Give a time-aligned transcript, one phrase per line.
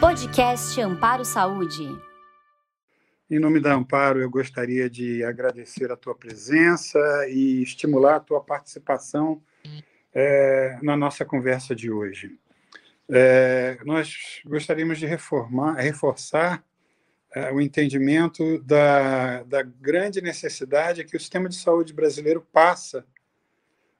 [0.00, 1.88] Podcast Amparo Saúde.
[3.30, 6.98] Em nome da Amparo, eu gostaria de agradecer a tua presença
[7.30, 9.42] e estimular a tua participação
[10.14, 12.38] é, na nossa conversa de hoje.
[13.08, 16.62] É, nós gostaríamos de reformar, reforçar
[17.34, 23.06] é, o entendimento da, da grande necessidade que o sistema de saúde brasileiro passa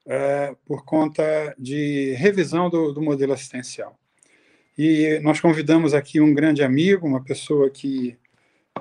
[0.05, 3.99] é, por conta de revisão do, do modelo assistencial.
[4.79, 8.19] E nós convidamos aqui um grande amigo, uma pessoa que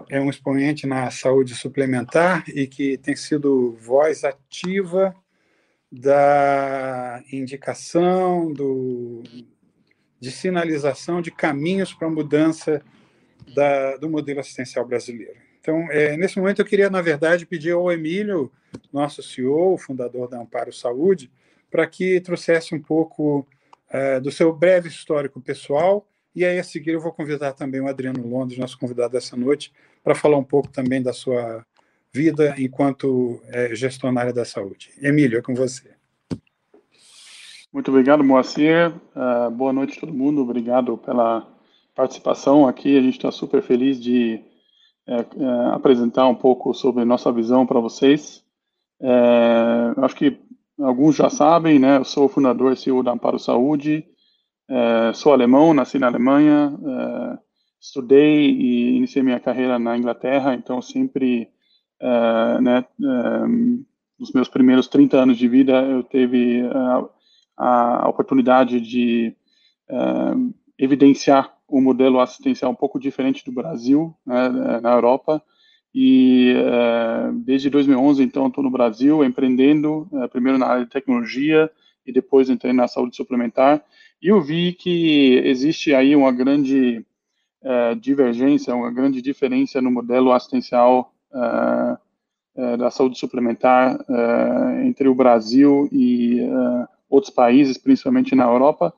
[0.10, 5.16] é um expoente na saúde suplementar e que tem sido voz ativa
[5.90, 9.24] da indicação, do,
[10.20, 12.82] de sinalização de caminhos para a mudança
[13.54, 15.38] da, do modelo assistencial brasileiro.
[15.62, 18.52] Então, é, nesse momento, eu queria, na verdade, pedir ao Emílio,
[18.92, 21.32] nosso CEO, fundador da Amparo Saúde,
[21.72, 23.48] para que trouxesse um pouco
[23.90, 27.88] é, do seu breve histórico pessoal e aí, a seguir, eu vou convidar também o
[27.88, 29.72] Adriano Londres, nosso convidado dessa noite,
[30.04, 31.66] para falar um pouco também da sua
[32.14, 34.92] vida enquanto é, gestionária da saúde.
[35.02, 35.96] Emílio, é com você.
[37.72, 38.94] Muito obrigado, Moacir.
[39.16, 40.42] Uh, boa noite a todo mundo.
[40.42, 41.48] Obrigado pela
[41.96, 42.98] participação aqui.
[42.98, 44.44] A gente está super feliz de
[45.08, 45.26] é, é,
[45.72, 48.44] apresentar um pouco sobre nossa visão para vocês.
[49.00, 50.38] É, acho que
[50.80, 51.98] alguns já sabem, né?
[51.98, 54.06] Eu sou fundador e CEO da Amparo Saúde.
[54.68, 57.38] É, sou alemão, nasci na Alemanha, é,
[57.80, 61.48] estudei e iniciei minha carreira na Inglaterra, então sempre,
[62.00, 63.48] é, né, é,
[64.20, 66.64] nos meus primeiros 30 anos de vida, eu teve
[67.58, 69.36] a, a oportunidade de
[69.88, 69.96] é,
[70.80, 74.50] evidenciar um modelo assistencial um pouco diferente do Brasil, né,
[74.82, 75.44] na Europa,
[75.98, 81.72] e é, desde 2011, então, estou no Brasil, empreendendo, primeiro na área de tecnologia,
[82.06, 83.82] e depois entrei na saúde suplementar,
[84.22, 87.06] e eu vi que existe aí uma grande
[87.62, 91.98] uh, divergência, uma grande diferença no modelo assistencial uh,
[92.56, 93.98] uh, da saúde suplementar
[94.84, 96.42] entre o Brasil e
[97.10, 98.94] outros países, principalmente na Europa.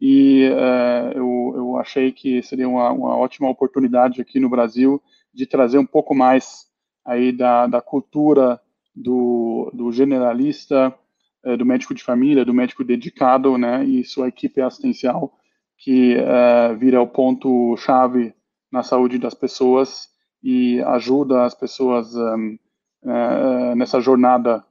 [0.00, 0.48] E
[1.14, 5.00] eu, eu, achei que seria uma, uma, ótima oportunidade aqui no Brasil
[5.32, 6.66] de trazer um pouco mais
[7.04, 8.60] aí da, da cultura
[8.94, 10.94] do, do generalista,
[11.44, 15.32] é, do médico de família, do médico dedicado, né, e sua equipe assistencial,
[15.78, 18.34] que uh, vira o ponto-chave
[18.70, 20.08] na saúde das pessoas
[20.42, 22.58] e ajuda as pessoas um,
[23.02, 24.64] uh, nessa jornada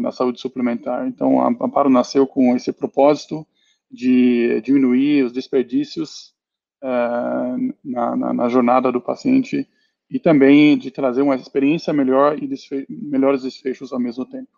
[0.00, 1.06] na saúde suplementar.
[1.06, 3.46] Então, a Amparo nasceu com esse propósito
[3.88, 6.34] de diminuir os desperdícios
[6.82, 9.68] na, na, na, jornada do paciente
[10.10, 14.50] e também de trazer uma experiência melhor e desfe melhores desfechos ao mesmo tempo.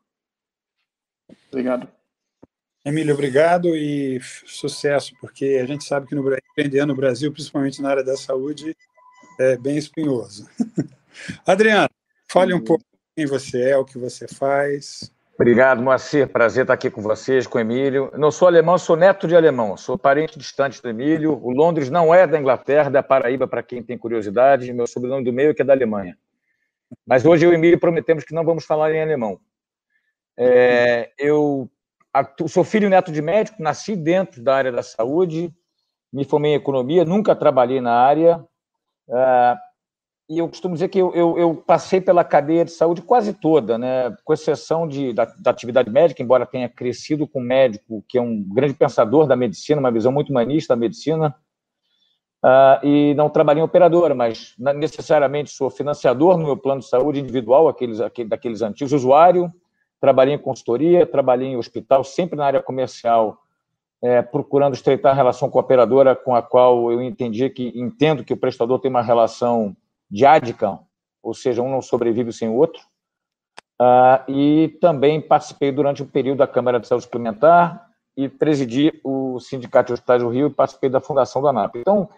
[1.49, 1.89] Obrigado.
[2.85, 7.91] Emílio, obrigado e sucesso, porque a gente sabe que no, empreender no Brasil, principalmente na
[7.91, 8.75] área da saúde,
[9.39, 10.49] é bem espinhoso.
[11.47, 11.91] Adriano,
[12.31, 15.13] fale um pouco quem você é, o que você faz.
[15.41, 16.29] Obrigado, Moacir.
[16.29, 18.13] Prazer estar aqui com vocês, com o Emílio.
[18.15, 19.75] Não sou alemão, sou neto de alemão.
[19.75, 21.33] Sou parente distante do Emílio.
[21.43, 24.71] O Londres não é da Inglaterra, é da Paraíba, para quem tem curiosidade.
[24.71, 26.15] Meu sobrenome do meio é é da Alemanha.
[27.07, 29.41] Mas hoje eu e o Emílio prometemos que não vamos falar em alemão.
[30.37, 31.71] É, eu
[32.47, 35.51] sou filho e neto de médico, nasci dentro da área da saúde,
[36.13, 38.45] me formei em economia, nunca trabalhei na área.
[39.09, 39.57] É,
[40.31, 43.77] e eu costumo dizer que eu, eu, eu, passei pela cadeia de saúde quase toda,
[43.77, 44.17] né?
[44.25, 48.41] com exceção de, da, da, atividade médica, embora tenha crescido com médico que é um
[48.41, 51.35] grande pensador da medicina, uma visão muito humanista da medicina,
[52.45, 57.19] uh, e não trabalhei em operadora, mas necessariamente sou financiador no meu plano de saúde
[57.19, 59.53] individual, aqueles, aquele, daqueles antigos, usuário,
[60.01, 63.37] trabalhei em consultoria, trabalhei em hospital, sempre na área comercial,
[64.01, 68.23] é, procurando estreitar a relação com a operadora com a qual eu entendi que entendo
[68.23, 69.77] que o prestador tem uma relação
[70.11, 70.79] diádica,
[71.23, 72.83] ou seja, um não sobrevive sem o outro.
[73.81, 79.41] Uh, e também participei durante um período da Câmara de Saúde Suplementar e presidi o
[79.41, 81.77] Sindicato de Hospitais do Rio e participei da fundação da ANAP.
[81.77, 82.09] Então,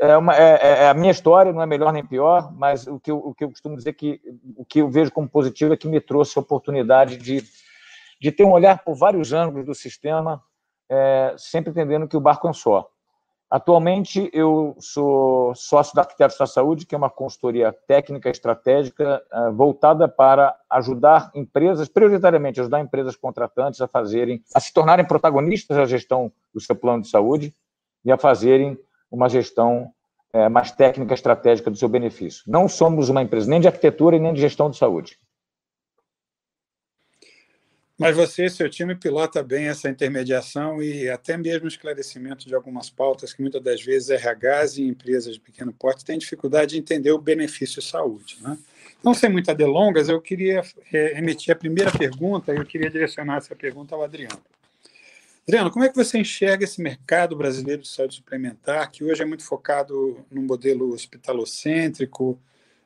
[0.00, 3.00] é, uma, é, é, é, a minha história, não é melhor nem pior, mas o
[3.00, 4.20] que, eu, o que eu costumo dizer que
[4.56, 7.42] o que eu vejo como positivo é que me trouxe a oportunidade de,
[8.20, 10.42] de ter um olhar por vários ângulos do sistema,
[10.88, 12.88] é, sempre entendendo que o barco é um só.
[13.54, 19.50] Atualmente, eu sou sócio da Arquitetos da Saúde, que é uma consultoria técnica estratégica é,
[19.52, 25.84] voltada para ajudar empresas, prioritariamente ajudar empresas contratantes a fazerem, a se tornarem protagonistas da
[25.84, 27.54] gestão do seu plano de saúde
[28.04, 28.76] e a fazerem
[29.08, 29.88] uma gestão
[30.32, 32.42] é, mais técnica, estratégica do seu benefício.
[32.48, 35.16] Não somos uma empresa nem de arquitetura e nem de gestão de saúde.
[37.96, 43.32] Mas você seu time pilota bem essa intermediação e até mesmo esclarecimento de algumas pautas
[43.32, 47.18] que muitas das vezes RHs e empresas de pequeno porte têm dificuldade de entender o
[47.18, 48.38] benefício saúde.
[48.40, 48.58] Né?
[49.02, 50.62] Não sem muitas delongas, eu queria
[50.92, 54.42] é, emitir a primeira pergunta e eu queria direcionar essa pergunta ao Adriano.
[55.46, 59.26] Adriano, como é que você enxerga esse mercado brasileiro de saúde suplementar, que hoje é
[59.26, 62.40] muito focado no modelo hospitalocêntrico,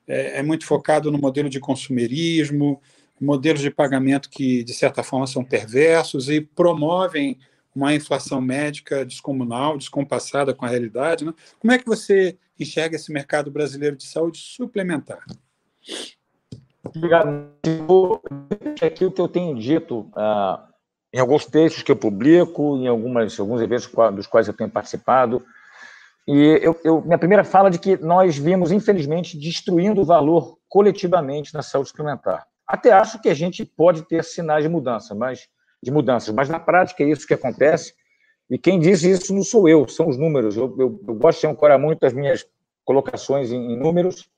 [0.06, 2.82] é, é muito focado no modelo de consumerismo,
[3.20, 7.38] modelos de pagamento que, de certa forma, são perversos e promovem
[7.74, 11.24] uma inflação médica descomunal, descompassada com a realidade.
[11.24, 11.32] Né?
[11.60, 15.24] Como é que você enxerga esse mercado brasileiro de saúde suplementar?
[16.84, 17.50] Obrigado.
[18.82, 20.58] Aqui o que eu tenho dito uh,
[21.12, 25.44] em alguns textos que eu publico, em algumas, alguns eventos dos quais eu tenho participado,
[26.28, 30.58] e eu, eu, minha primeira fala é de que nós vimos, infelizmente, destruindo o valor
[30.68, 32.46] coletivamente na saúde suplementar.
[32.68, 35.48] Até acho que a gente pode ter sinais de mudança, mas
[35.82, 37.94] de mudanças, mas na prática é isso que acontece.
[38.50, 40.56] E quem diz isso não sou eu, são os números.
[40.56, 42.46] Eu, eu, eu gosto de ancorar muito as minhas
[42.84, 44.30] colocações em, em números.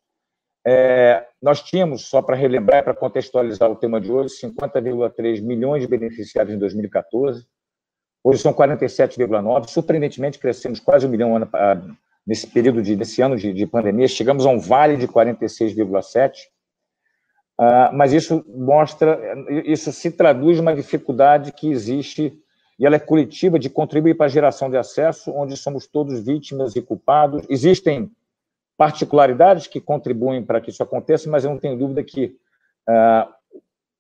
[0.67, 5.89] É, nós tínhamos, só para relembrar, para contextualizar o tema de hoje, 50,3 milhões de
[5.89, 7.47] beneficiários em 2014.
[8.23, 9.69] Hoje são 47,9.
[9.69, 11.49] Surpreendentemente, crescemos quase um milhão ano,
[12.27, 14.07] nesse período de, desse ano de, de pandemia.
[14.07, 16.33] Chegamos a um vale de 46,7.
[17.61, 19.21] Uh, mas isso mostra,
[19.67, 22.33] isso se traduz uma dificuldade que existe,
[22.79, 26.75] e ela é coletiva, de contribuir para a geração de acesso, onde somos todos vítimas
[26.75, 27.45] e culpados.
[27.51, 28.11] Existem
[28.79, 32.35] particularidades que contribuem para que isso aconteça, mas eu não tenho dúvida que
[32.89, 33.31] uh,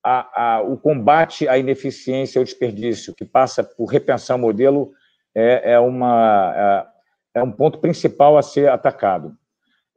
[0.02, 4.92] a, a, o combate à ineficiência e ao desperdício, que passa por repensar o modelo,
[5.34, 6.88] é, é, uma,
[7.34, 9.36] é, é um ponto principal a ser atacado.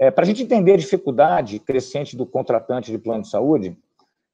[0.03, 3.77] É, Para a gente entender a dificuldade crescente do contratante de plano de saúde,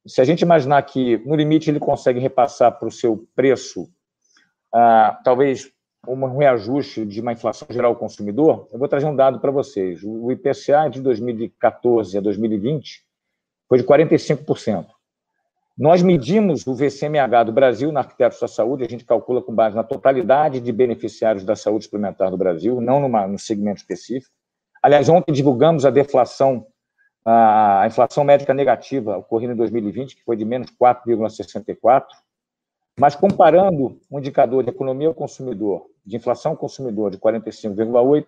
[0.04, 3.88] se a gente imaginar que, no limite, ele consegue repassar para o seu preço,
[4.74, 5.72] ah, talvez
[6.08, 10.02] um reajuste de uma inflação geral ao consumidor, eu vou trazer um dado para vocês.
[10.04, 13.04] O IPCA de 2014 a 2020
[13.68, 14.88] foi de 45%.
[15.78, 19.76] Nós medimos o VCMH do Brasil na Arquitetos da Saúde, a gente calcula com base
[19.76, 24.39] na totalidade de beneficiários da saúde suplementar do Brasil, não numa, num segmento específico.
[24.82, 26.66] Aliás, ontem divulgamos a deflação,
[27.26, 32.06] a inflação médica negativa ocorrida em 2020, que foi de menos 4,64%,
[33.00, 38.26] mas comparando o indicador de economia ao consumidor, de inflação ao consumidor de 45,8%,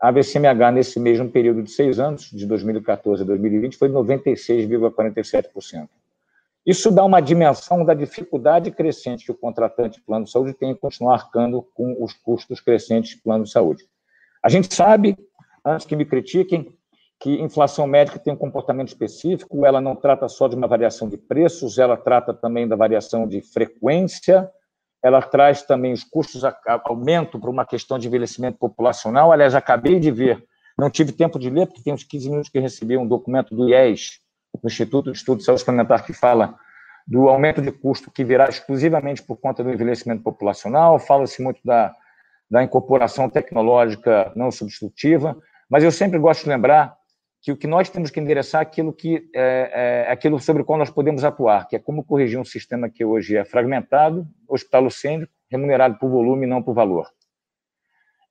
[0.00, 5.88] a VCMH nesse mesmo período de seis anos, de 2014 a 2020, foi de 96,47%.
[6.64, 10.74] Isso dá uma dimensão da dificuldade crescente que o contratante plano de saúde tem em
[10.74, 13.84] continuar arcando com os custos crescentes de plano de saúde.
[14.42, 15.16] A gente sabe
[15.64, 16.76] antes que me critiquem,
[17.20, 21.16] que inflação médica tem um comportamento específico, ela não trata só de uma variação de
[21.16, 24.48] preços, ela trata também da variação de frequência,
[25.02, 26.42] ela traz também os custos
[26.84, 29.32] aumento para uma questão de envelhecimento populacional.
[29.32, 30.44] Aliás, acabei de ver,
[30.76, 33.68] não tive tempo de ler, porque tem uns 15 minutos que recebi um documento do
[33.68, 34.20] IES,
[34.60, 36.56] do Instituto de Estudo de Saúde Suplementar, que fala
[37.06, 41.94] do aumento de custo que virá exclusivamente por conta do envelhecimento populacional, fala-se muito da,
[42.50, 45.36] da incorporação tecnológica não substitutiva,
[45.68, 46.96] mas eu sempre gosto de lembrar
[47.40, 50.64] que o que nós temos que endereçar é aquilo, que, é, é aquilo sobre o
[50.64, 55.32] qual nós podemos atuar, que é como corrigir um sistema que hoje é fragmentado, hospitalocêntrico,
[55.50, 57.06] remunerado por volume e não por valor.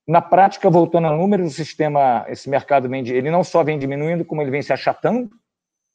[0.08, 4.24] Na prática, voltando a números, o sistema, esse mercado vem, ele não só vem diminuindo,
[4.24, 5.30] como ele vem se achatando,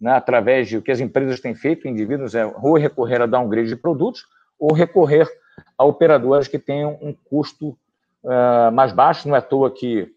[0.00, 3.68] né, através de o que as empresas têm feito, indivíduos, é ou recorrer a downgrade
[3.68, 4.24] de produtos,
[4.58, 5.26] ou recorrer
[5.78, 7.78] a operadoras que tenham um custo
[8.24, 10.12] uh, mais baixo, não é à toa que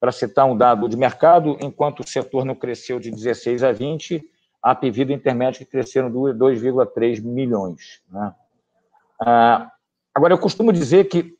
[0.00, 4.22] para citar um dado de mercado, enquanto o setor não cresceu de 16 a 20,
[4.62, 8.00] a Pivida intermédia cresceram 2,3 milhões.
[8.10, 8.34] Né?
[9.20, 9.70] Ah,
[10.14, 11.34] agora, eu costumo dizer que,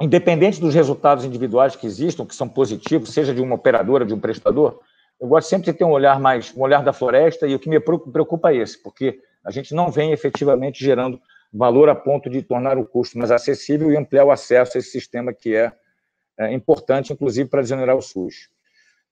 [0.00, 4.20] independente dos resultados individuais que existam, que são positivos, seja de uma operadora, de um
[4.20, 4.80] prestador,
[5.20, 7.68] eu gosto sempre de ter um olhar mais, um olhar da floresta, e o que
[7.68, 11.20] me preocupa é esse, porque a gente não vem efetivamente gerando
[11.52, 14.90] valor a ponto de tornar o custo mais acessível e ampliar o acesso a esse
[14.90, 15.72] sistema que é
[16.38, 18.48] é, importante, inclusive, para desonerar o SUS.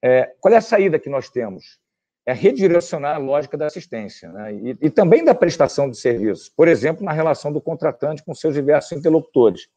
[0.01, 1.79] É, qual é a saída que nós temos?
[2.25, 4.55] É redirecionar a lógica da assistência né?
[4.55, 8.55] e, e, também da prestação de serviços, por exemplo, na relação do contratante com seus
[8.55, 9.69] diversos interlocutores.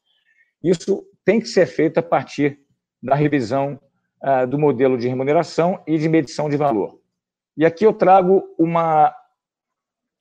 [0.63, 2.60] Isso tem que ser feito a partir
[3.01, 3.80] da revisão
[4.22, 7.00] ah, do modelo de remuneração e de medição de valor.
[7.56, 9.16] E aqui eu trago uma,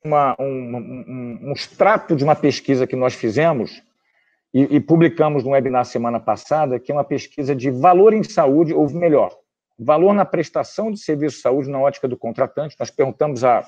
[0.04, 3.82] uma um, um, um extrato de uma pesquisa que nós fizemos
[4.52, 8.72] e, e, publicamos no webinar semana passada, que é uma pesquisa de valor em saúde,
[8.72, 9.36] ou melhor,
[9.78, 12.76] valor na prestação de serviço de saúde na ótica do contratante.
[12.78, 13.62] Nós perguntamos a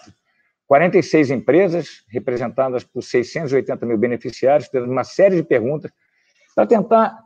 [0.67, 5.91] 46 empresas, representadas por 680 mil beneficiários, fizemos uma série de perguntas
[6.55, 7.19] para tentar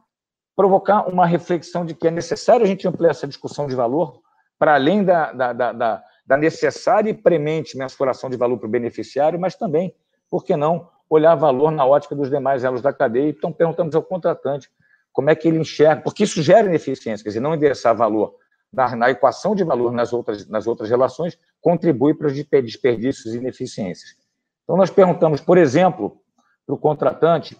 [0.56, 4.20] provocar uma reflexão de que é necessário a gente ampliar essa discussão de valor
[4.58, 9.38] para além da, da, da, da necessária e premente mensuração de valor para o beneficiário,
[9.38, 9.94] mas também,
[10.30, 13.28] por que não, olhar valor na ótica dos demais elos da cadeia.
[13.28, 14.70] Então, perguntamos ao contratante
[15.12, 18.34] como é que ele enxerga, porque isso gera ineficiência, quer dizer, não endereçar valor
[18.72, 23.38] na, na equação de valor nas outras, nas outras relações contribui para os desperdícios e
[23.38, 24.16] ineficiências.
[24.64, 26.20] Então, nós perguntamos, por exemplo,
[26.66, 27.56] para o contratante,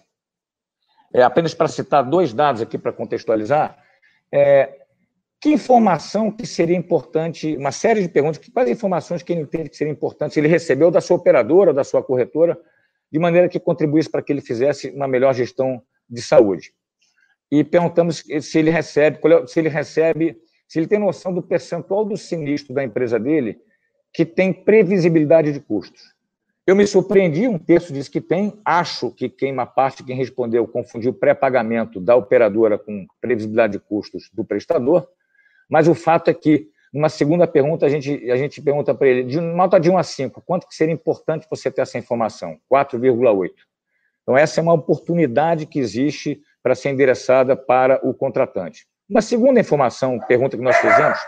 [1.13, 3.77] é, apenas para citar dois dados aqui para contextualizar,
[4.31, 4.84] é,
[5.45, 9.77] que informação que seria importante, uma série de perguntas, quais informações que ele entende que
[9.77, 12.59] seria importante, ele recebeu da sua operadora, da sua corretora,
[13.11, 16.73] de maneira que contribuísse para que ele fizesse uma melhor gestão de saúde.
[17.51, 20.35] E perguntamos se ele recebe, é se ele recebe,
[20.67, 23.59] se ele tem noção do percentual do sinistro da empresa dele
[24.11, 26.01] que tem previsibilidade de custos.
[26.65, 30.67] Eu me surpreendi, um terço disse que tem, acho que quem, uma parte, quem respondeu,
[30.67, 35.07] confundiu pré-pagamento da operadora com previsibilidade de custos do prestador,
[35.69, 39.23] mas o fato é que, numa segunda pergunta, a gente, a gente pergunta para ele,
[39.23, 42.57] de nota de 1 a 5, quanto que seria importante você ter essa informação?
[42.71, 43.51] 4,8.
[44.23, 48.87] Então, essa é uma oportunidade que existe para ser endereçada para o contratante.
[49.07, 51.19] Uma segunda informação, pergunta que nós fizemos,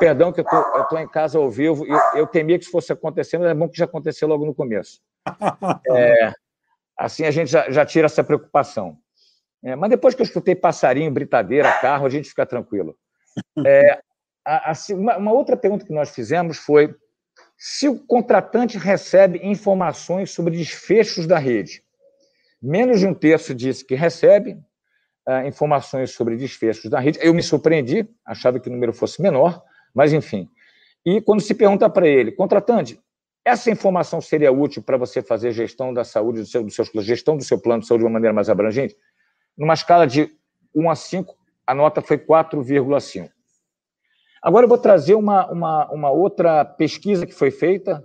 [0.00, 0.44] perdão que eu
[0.82, 3.68] estou em casa ao vivo, eu, eu temia que isso fosse acontecer, mas é bom
[3.68, 5.00] que já aconteceu logo no começo.
[5.92, 6.32] É,
[6.96, 8.96] assim a gente já, já tira essa preocupação.
[9.62, 12.96] É, mas depois que eu escutei passarinho, britadeira, carro, a gente fica tranquilo.
[13.66, 14.00] É,
[14.44, 16.94] a, a, uma, uma outra pergunta que nós fizemos foi
[17.56, 21.82] se o contratante recebe informações sobre desfechos da rede.
[22.60, 24.52] Menos de um terço disse que recebe
[25.28, 27.18] uh, informações sobre desfechos da rede.
[27.22, 29.62] Eu me surpreendi, achava que o número fosse menor,
[29.94, 30.48] mas enfim.
[31.04, 32.98] E quando se pergunta para ele, contratante,
[33.44, 37.36] essa informação seria útil para você fazer gestão da saúde do seu, do seu, gestão
[37.36, 38.96] do seu plano de saúde de uma maneira mais abrangente?
[39.56, 40.30] Numa escala de
[40.74, 43.28] 1 a 5, a nota foi 4,5.
[44.42, 48.04] Agora eu vou trazer uma, uma, uma outra pesquisa que foi feita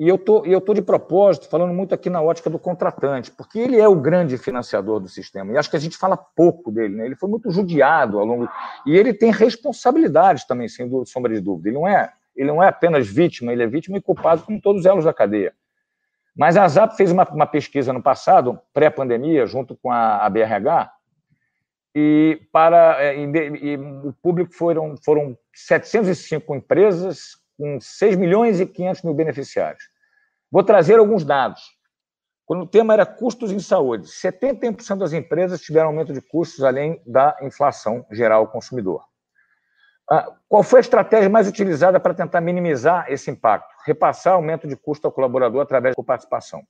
[0.00, 3.78] e eu tô, estou de propósito falando muito aqui na ótica do contratante, porque ele
[3.78, 5.52] é o grande financiador do sistema.
[5.52, 6.96] E acho que a gente fala pouco dele.
[6.96, 7.04] Né?
[7.04, 8.48] Ele foi muito judiado ao longo.
[8.86, 11.68] E ele tem responsabilidades também, sem sombra de dúvida.
[11.68, 14.80] Ele não é, ele não é apenas vítima, ele é vítima e culpado como todos
[14.80, 15.52] os elos da cadeia.
[16.34, 20.90] Mas a ZAP fez uma, uma pesquisa no passado, pré-pandemia, junto com a, a BRH,
[21.94, 28.66] e para é, e, e o público foram, foram 705 empresas com 6 milhões e
[28.66, 29.84] 500 mil beneficiários.
[30.50, 31.62] Vou trazer alguns dados.
[32.46, 37.00] Quando o tema era custos em saúde, 71% das empresas tiveram aumento de custos além
[37.06, 39.04] da inflação geral ao consumidor.
[40.10, 43.72] Ah, qual foi a estratégia mais utilizada para tentar minimizar esse impacto?
[43.86, 46.64] Repassar aumento de custo ao colaborador através da participação.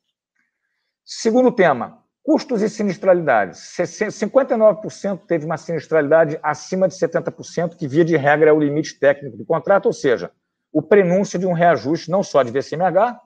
[1.02, 3.54] Segundo tema, custos e sinistralidade.
[3.54, 9.37] 59% teve uma sinistralidade acima de 70%, que via de regra é o limite técnico
[9.37, 10.30] do contrato, ou seja,
[10.72, 13.20] o prenúncio de um reajuste não só de VCMH,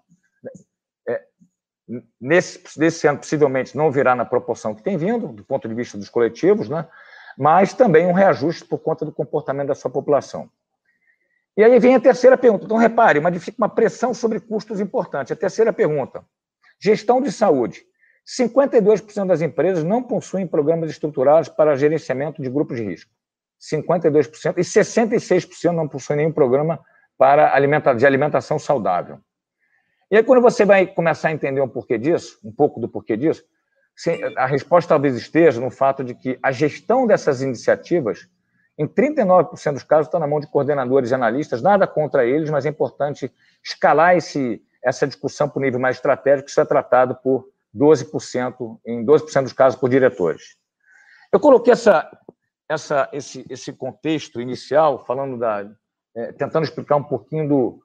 [1.07, 1.23] é,
[2.19, 5.99] nesse, nesse ano possivelmente não virá na proporção que tem vindo, do ponto de vista
[5.99, 6.89] dos coletivos, né?
[7.37, 10.49] mas também um reajuste por conta do comportamento da sua população.
[11.59, 12.65] E aí vem a terceira pergunta.
[12.65, 15.31] Então, repare, uma, uma pressão sobre custos importante.
[15.31, 16.25] A terceira pergunta:
[16.81, 17.85] gestão de saúde.
[18.27, 23.11] 52% das empresas não possuem programas estruturados para gerenciamento de grupos de risco.
[23.61, 26.81] 52%, e 66% não possuem nenhum programa
[27.17, 27.59] para
[27.95, 29.19] de alimentação saudável.
[30.11, 33.17] E aí, quando você vai começar a entender um porquê disso, um pouco do porquê
[33.17, 33.45] disso,
[34.37, 38.29] a resposta talvez esteja no fato de que a gestão dessas iniciativas,
[38.77, 42.67] em 39% dos casos, está na mão de coordenadores e analistas, nada contra eles, mas
[42.67, 47.49] é importante escalar esse, essa discussão para o nível mais estratégico, isso é tratado por
[47.75, 50.57] 12%, em 12% dos casos, por diretores.
[51.33, 52.09] Eu coloquei essa,
[52.69, 55.69] essa, esse, esse contexto inicial, falando da,
[56.17, 57.83] é, tentando explicar um pouquinho do,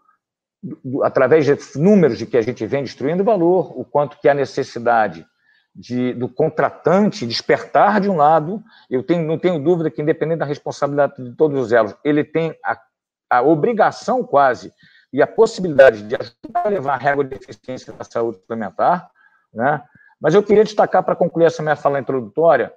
[0.62, 4.34] do, através de números de que a gente vem destruindo valor, o quanto que há
[4.34, 5.25] necessidade
[5.74, 10.46] de, do contratante despertar de um lado, eu tenho, não tenho dúvida que, independente da
[10.46, 12.77] responsabilidade de todos os elos, ele tem a,
[13.29, 14.74] a obrigação quase
[15.12, 19.10] e a possibilidade de ajudar a levar a régua de eficiência da saúde suplementar,
[19.53, 19.83] né?
[20.19, 22.73] Mas eu queria destacar, para concluir essa minha fala introdutória,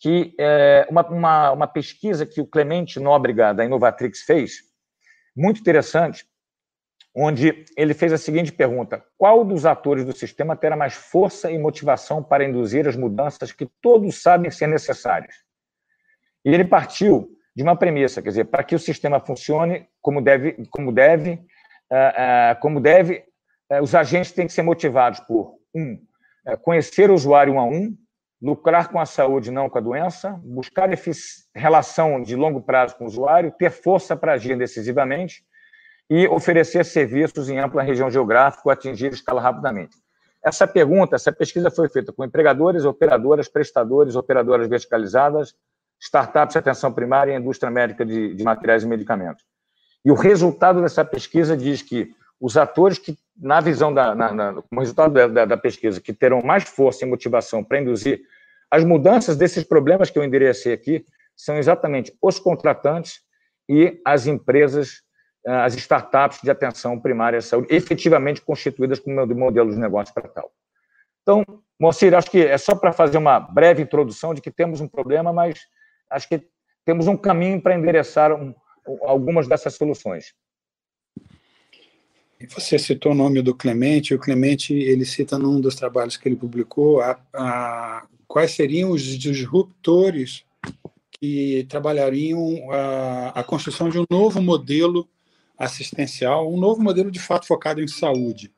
[0.00, 4.62] que é, uma, uma, uma pesquisa que o Clemente Nóbrega, da Inovatrix, fez,
[5.36, 6.24] muito interessante,
[7.14, 11.58] onde ele fez a seguinte pergunta: qual dos atores do sistema terá mais força e
[11.58, 15.34] motivação para induzir as mudanças que todos sabem ser necessárias?
[16.44, 20.64] E ele partiu de uma premissa, quer dizer, para que o sistema funcione como deve,
[20.70, 23.24] como deve, uh, uh, como deve,
[23.68, 26.07] é, os agentes têm que ser motivados por, um, é,
[26.56, 27.96] conhecer o usuário um a um,
[28.40, 30.88] lucrar com a saúde, não com a doença, buscar
[31.54, 35.42] relação de longo prazo com o usuário, ter força para agir decisivamente
[36.08, 39.96] e oferecer serviços em ampla região geográfica, atingir escala rapidamente.
[40.42, 45.54] Essa pergunta, essa pesquisa foi feita com empregadores, operadoras, prestadores, operadoras verticalizadas,
[46.00, 49.44] startups de atenção primária e indústria médica de, de materiais e medicamentos.
[50.04, 54.62] E o resultado dessa pesquisa diz que os atores que, na visão da, na, na,
[54.62, 58.20] como resultado da, da, pesquisa, que terão mais força e motivação para induzir
[58.70, 61.04] as mudanças desses problemas que eu enderecei aqui,
[61.36, 63.20] são exatamente os contratantes
[63.68, 65.02] e as empresas,
[65.46, 70.28] eh, as startups de atenção primária à saúde, efetivamente constituídas como modelo de negócio para
[70.28, 70.50] tal.
[71.22, 71.44] Então,
[71.78, 75.32] Moacir, acho que é só para fazer uma breve introdução de que temos um problema,
[75.32, 75.60] mas
[76.10, 76.42] acho que
[76.84, 78.54] temos um caminho para endereçar um,
[79.02, 80.34] algumas dessas soluções.
[82.46, 86.36] Você citou o nome do Clemente, o Clemente ele cita num dos trabalhos que ele
[86.36, 90.44] publicou a, a, quais seriam os disruptores
[91.10, 95.08] que trabalhariam a, a construção de um novo modelo
[95.58, 98.52] assistencial, um novo modelo de fato focado em saúde.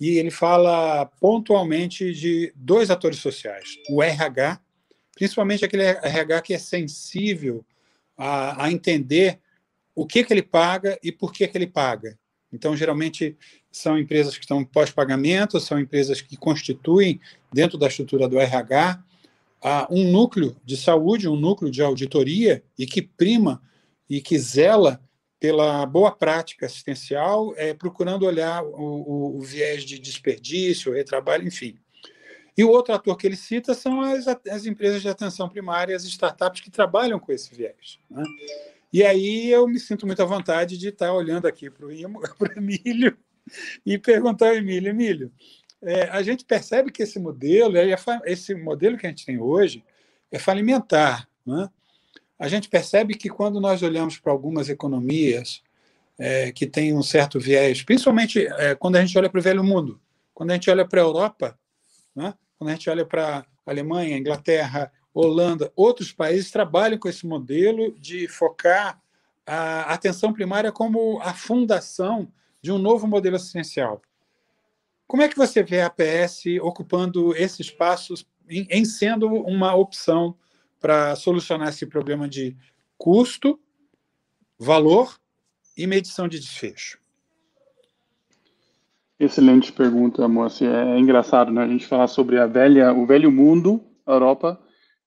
[0.00, 4.58] E ele fala pontualmente de dois atores sociais: o RH,
[5.14, 7.62] principalmente aquele RH que é sensível
[8.16, 9.38] a, a entender
[9.94, 12.18] o que, que ele paga e por que, que ele paga.
[12.52, 13.36] Então, geralmente,
[13.70, 17.20] são empresas que estão pós-pagamento, são empresas que constituem,
[17.52, 19.02] dentro da estrutura do RH,
[19.90, 23.62] um núcleo de saúde, um núcleo de auditoria e que prima
[24.10, 25.00] e que zela
[25.38, 31.76] pela boa prática assistencial, é, procurando olhar o, o, o viés de desperdício, retrabalho, enfim.
[32.56, 36.04] E o outro ator que ele cita são as, as empresas de atenção primária, as
[36.04, 37.98] startups que trabalham com esse viés.
[38.08, 38.22] Né?
[38.92, 41.90] E aí eu me sinto muito à vontade de estar olhando aqui para o
[42.56, 43.16] Emílio
[43.86, 45.32] e perguntar ao Emílio, Emílio,
[45.80, 47.74] é, a gente percebe que esse modelo,
[48.24, 49.82] esse modelo que a gente tem hoje,
[50.30, 51.28] é falimentar.
[51.44, 51.68] Né?
[52.38, 55.62] A gente percebe que quando nós olhamos para algumas economias
[56.18, 59.64] é, que têm um certo viés, principalmente é, quando a gente olha para o velho
[59.64, 60.00] mundo,
[60.34, 61.58] quando a gente olha para a Europa,
[62.14, 62.34] né?
[62.58, 67.92] quando a gente olha para a Alemanha, Inglaterra, Holanda, outros países trabalham com esse modelo
[67.98, 69.00] de focar
[69.46, 74.00] a atenção primária como a fundação de um novo modelo assistencial.
[75.06, 80.34] Como é que você vê a APS ocupando esses espaços em, em sendo uma opção
[80.80, 82.56] para solucionar esse problema de
[82.96, 83.60] custo,
[84.58, 85.18] valor
[85.76, 86.98] e medição de desfecho?
[89.18, 90.68] Excelente pergunta, Moacir.
[90.68, 91.62] É engraçado, né?
[91.62, 94.60] A gente falar sobre a velha, o velho mundo, a Europa,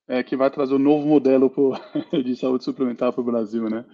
[0.07, 1.51] é, que vai trazer um novo modelo
[2.23, 3.85] de saúde suplementar para o Brasil, né?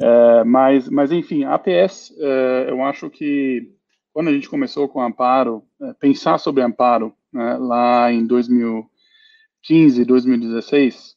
[0.00, 3.70] É, mas, mas, enfim, APS, é, eu acho que
[4.12, 11.16] quando a gente começou com Amparo, é, pensar sobre Amparo, né, lá em 2015, 2016,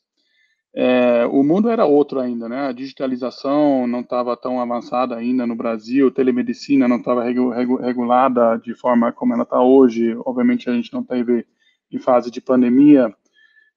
[0.76, 2.68] é, o mundo era outro ainda, né?
[2.68, 8.58] A digitalização não estava tão avançada ainda no Brasil, telemedicina não estava regu regu regulada
[8.58, 10.16] de forma como ela está hoje.
[10.26, 11.46] Obviamente, a gente não teve
[11.92, 13.14] em fase de pandemia,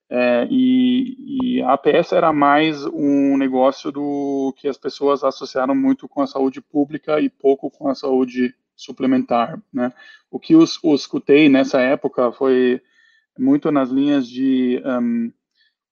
[0.09, 6.09] é, e, e, a APS era mais um negócio do que as pessoas associaram muito
[6.09, 9.93] com a saúde pública e pouco com a saúde suplementar, né?
[10.31, 12.81] O que eu escutei nessa época foi
[13.37, 15.33] muito nas linhas de um,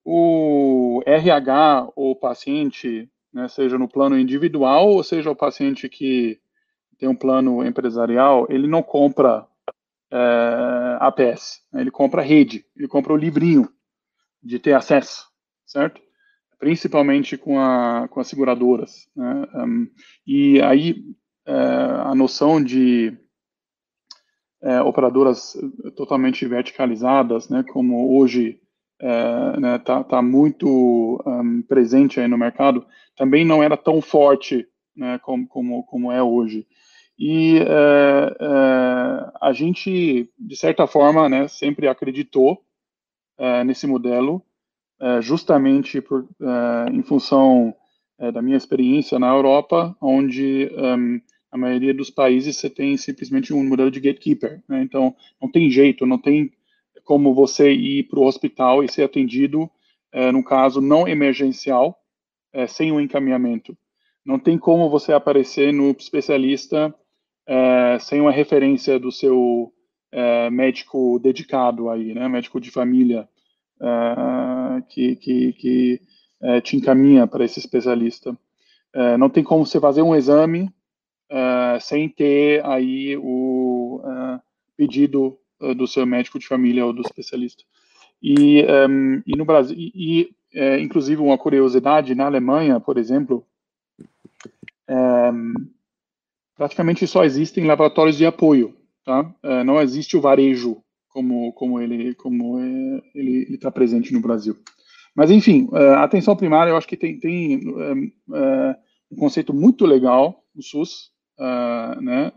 [0.05, 6.39] o RH ou paciente, né, seja no plano individual ou seja o paciente que
[6.99, 9.47] tem um plano empresarial, ele não compra
[10.11, 11.81] é, APS, né?
[11.81, 13.69] ele compra rede, ele compra o livrinho
[14.45, 15.27] de ter acesso,
[15.65, 16.01] certo?
[16.59, 19.09] Principalmente com, a, com as seguradoras.
[19.17, 19.47] Né?
[19.55, 19.89] Um,
[20.27, 21.03] e aí
[21.47, 23.17] é, a noção de
[24.63, 25.57] é, operadoras
[25.97, 28.61] totalmente verticalizadas, né, como hoje
[28.99, 34.67] está né, tá, tá muito um, presente aí no mercado, também não era tão forte
[34.97, 36.67] né, como, como, como é hoje.
[37.19, 37.61] E
[39.41, 42.64] a gente, de certa forma, né, sempre acreditou
[43.39, 44.43] é, nesse modelo,
[45.01, 47.75] é, justamente por, é, em função
[48.33, 51.21] da minha experiência na Europa, onde um,
[51.51, 54.63] a maioria dos países você tem simplesmente um modelo de gatekeeper.
[54.69, 54.83] Né?
[54.83, 56.53] Então, não tem jeito, não tem
[57.03, 59.69] como você ir para o hospital e ser atendido,
[60.33, 62.01] no caso não emergencial,
[62.69, 63.77] sem um encaminhamento.
[64.25, 66.95] Não tem como você aparecer no especialista
[68.01, 69.74] sem uma referência do seu
[70.15, 73.29] é, médico dedicado aí, né, médico de família,
[73.81, 76.01] é, que, que, que
[76.41, 78.37] é, te encaminha para esse especialista.
[78.95, 80.73] É, não tem como você fazer um exame
[81.81, 84.01] sem ter aí o,
[84.77, 87.65] pedido uh, do seu médico de família ou do especialista.
[88.23, 88.65] E,
[89.27, 93.45] e no Brasil, e, e é, inclusive uma curiosidade, na Alemanha, por exemplo,
[94.87, 95.33] é,
[96.55, 99.35] praticamente só existem laboratórios de apoio, tá?
[99.43, 104.57] É, não existe o varejo como, como ele como é, ele está presente no Brasil.
[105.15, 107.61] Mas enfim, é, a atenção primária eu acho que tem, tem
[108.35, 108.77] é,
[109.11, 111.11] um conceito muito legal no SUS,
[112.01, 112.33] né?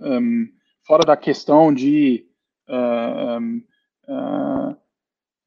[0.86, 2.26] fora da questão de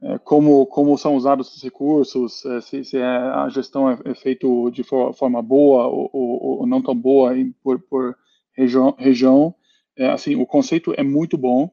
[0.02, 4.14] é, como, como são usados os recursos, é, se, se é, a gestão é, é
[4.14, 8.16] feita de for, forma boa ou, ou, ou, não tão boa por, por
[8.56, 8.94] região.
[8.98, 9.54] região
[10.00, 11.70] é, assim, o conceito é muito bom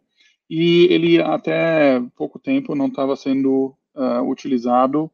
[0.50, 5.10] e ele até pouco tempo não estava sendo uh, utilizado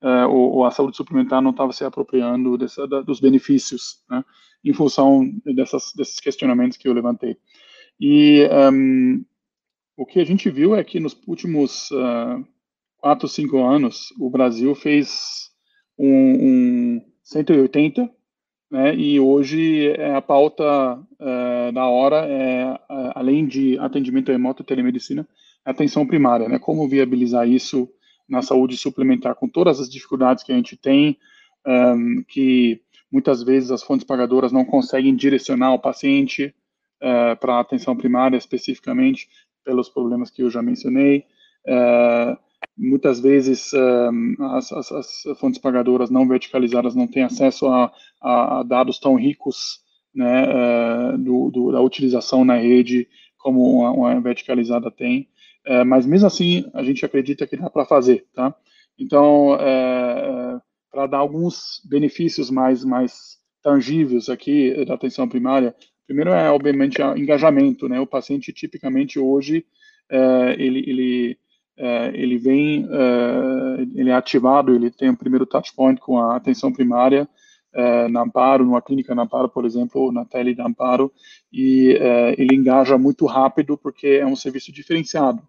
[0.00, 4.24] uh, ou, ou, a saúde suplementar não estava se apropriando dessa, da, dos benefícios, né,
[4.64, 7.36] em função dessas, desses questionamentos que eu levantei.
[8.00, 9.24] E um,
[9.96, 12.46] o que a gente viu é que nos últimos uh,
[12.96, 15.50] quatro, cinco anos, o Brasil fez
[15.98, 18.08] um, um 180,
[18.72, 24.62] né, e hoje é a pauta uh, da hora é, uh, além de atendimento remoto
[24.62, 25.28] e telemedicina,
[25.62, 27.86] atenção primária, né, como viabilizar isso
[28.26, 31.18] na saúde suplementar, com todas as dificuldades que a gente tem,
[31.66, 32.80] um, que
[33.12, 36.54] muitas vezes as fontes pagadoras não conseguem direcionar o paciente
[37.02, 39.28] uh, para atenção primária especificamente,
[39.62, 41.26] pelos problemas que eu já mencionei.
[41.66, 42.38] Uh,
[42.76, 43.72] muitas vezes
[44.54, 49.80] as, as, as, fontes pagadoras não verticalizadas não têm acesso a, a dados tão ricos
[50.14, 53.08] né, uh, do, do, da utilização na rede
[53.38, 55.28] como uma, uma verticalizada tem.
[55.86, 58.54] mas mesmo assim, a gente acredita que dá para fazer, tá?
[58.98, 59.58] Então,
[60.90, 65.74] para dar alguns benefícios mais, mais tangíveis aqui da atenção primária,
[66.06, 67.98] Primeiro é, obviamente, o engajamento, né?
[67.98, 69.64] O paciente, tipicamente, hoje,
[70.58, 71.38] ele, ele,
[71.76, 76.36] é, ele vem, é, ele é ativado, ele tem o primeiro touch point com a
[76.36, 77.28] atenção primária,
[77.74, 81.10] é, na Amparo, numa clínica na Amparo, por exemplo, na tele da Amparo,
[81.52, 85.42] e é, ele engaja muito rápido porque é um serviço diferenciado.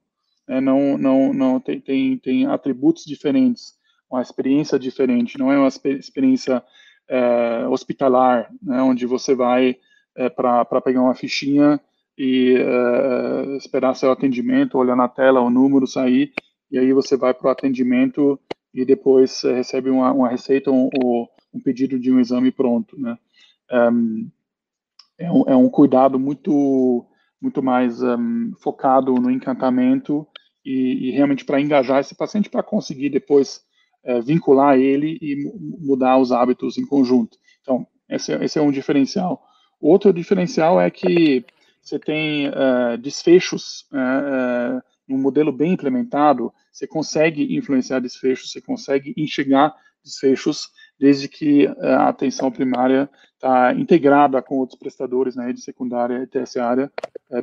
[0.47, 0.61] Né?
[0.61, 3.73] Não, não, não tem, tem, tem atributos diferentes,
[4.09, 6.63] uma experiência diferente, não é uma experiência
[7.09, 8.81] é, hospitalar, né?
[8.81, 9.75] onde você vai
[10.15, 11.79] é, para pegar uma fichinha
[12.17, 16.33] e é, esperar seu atendimento, olhar na tela o número sair,
[16.71, 18.39] e aí você vai para o atendimento
[18.73, 22.99] e depois é, recebe uma, uma receita ou um, um, pedido de um exame pronto,
[22.99, 23.17] né?
[25.17, 27.05] É, um, é um cuidado muito
[27.41, 30.25] muito mais um, focado no encantamento
[30.65, 33.61] e, e realmente para engajar esse paciente para conseguir depois
[34.03, 35.35] é, vincular ele e
[35.79, 37.37] mudar os hábitos em conjunto.
[37.61, 39.41] Então, esse, esse é um diferencial.
[39.79, 41.45] Outro diferencial é que
[41.83, 48.61] você tem uh, desfechos uh, uh, num modelo bem implementado, você consegue influenciar desfechos, você
[48.61, 55.59] consegue enxergar desfechos, desde que a atenção primária está integrada com outros prestadores na rede
[55.59, 56.89] secundária e terciária,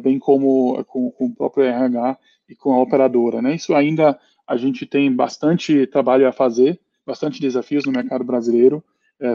[0.00, 3.42] bem como com, com, o próprio RH e com a operadora.
[3.42, 3.54] Né?
[3.56, 8.82] Isso ainda a gente tem bastante trabalho a fazer, bastante desafios no mercado brasileiro,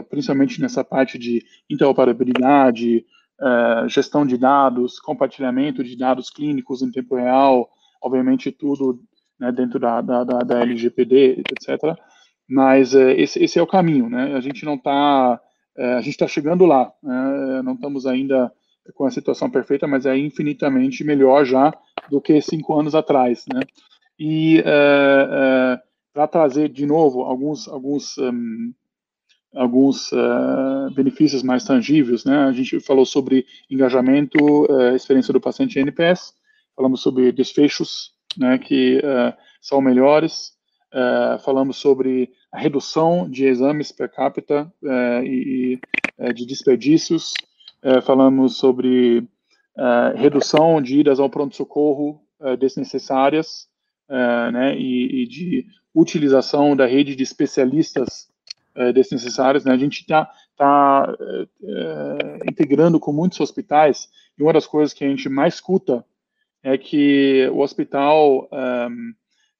[0.08, 3.04] principalmente nessa parte de interoperabilidade,
[3.40, 7.68] é, gestão de dados, compartilhamento de dados clínicos em tempo real,
[8.02, 9.00] obviamente tudo
[9.38, 11.96] né, dentro da, da, da, LGPD, etc.
[12.48, 14.34] Mas é, esse, esse, é o caminho, né?
[14.34, 15.40] A gente não está,
[15.76, 17.62] é, a gente está chegando lá, né?
[17.62, 18.50] não estamos ainda
[18.94, 21.74] com a situação perfeita, mas é infinitamente melhor já
[22.10, 23.60] do que cinco anos atrás, né?
[24.18, 25.80] E é, é,
[26.14, 28.72] para trazer de novo alguns alguns um,
[29.56, 32.36] alguns uh, benefícios mais tangíveis, né?
[32.44, 34.38] A gente falou sobre engajamento,
[34.70, 36.34] uh, experiência do paciente NPS,
[36.76, 40.54] falamos sobre desfechos, né, que uh, são melhores,
[41.44, 44.72] falamos sobre a redução de exames per capita
[45.24, 45.78] e,
[46.18, 47.34] e de desperdícios,
[48.02, 49.28] falamos sobre
[50.14, 52.22] redução de idas ao pronto-socorro
[52.58, 53.68] desnecessárias,
[54.08, 58.25] né, e, e de utilização da rede de especialistas
[58.76, 59.64] é, desnecessárias.
[59.64, 59.72] Né?
[59.72, 61.16] A gente está tá,
[61.62, 64.08] é, integrando com muitos hospitais,
[64.38, 66.04] e uma das coisas que a gente mais escuta
[66.62, 68.48] é que o hospital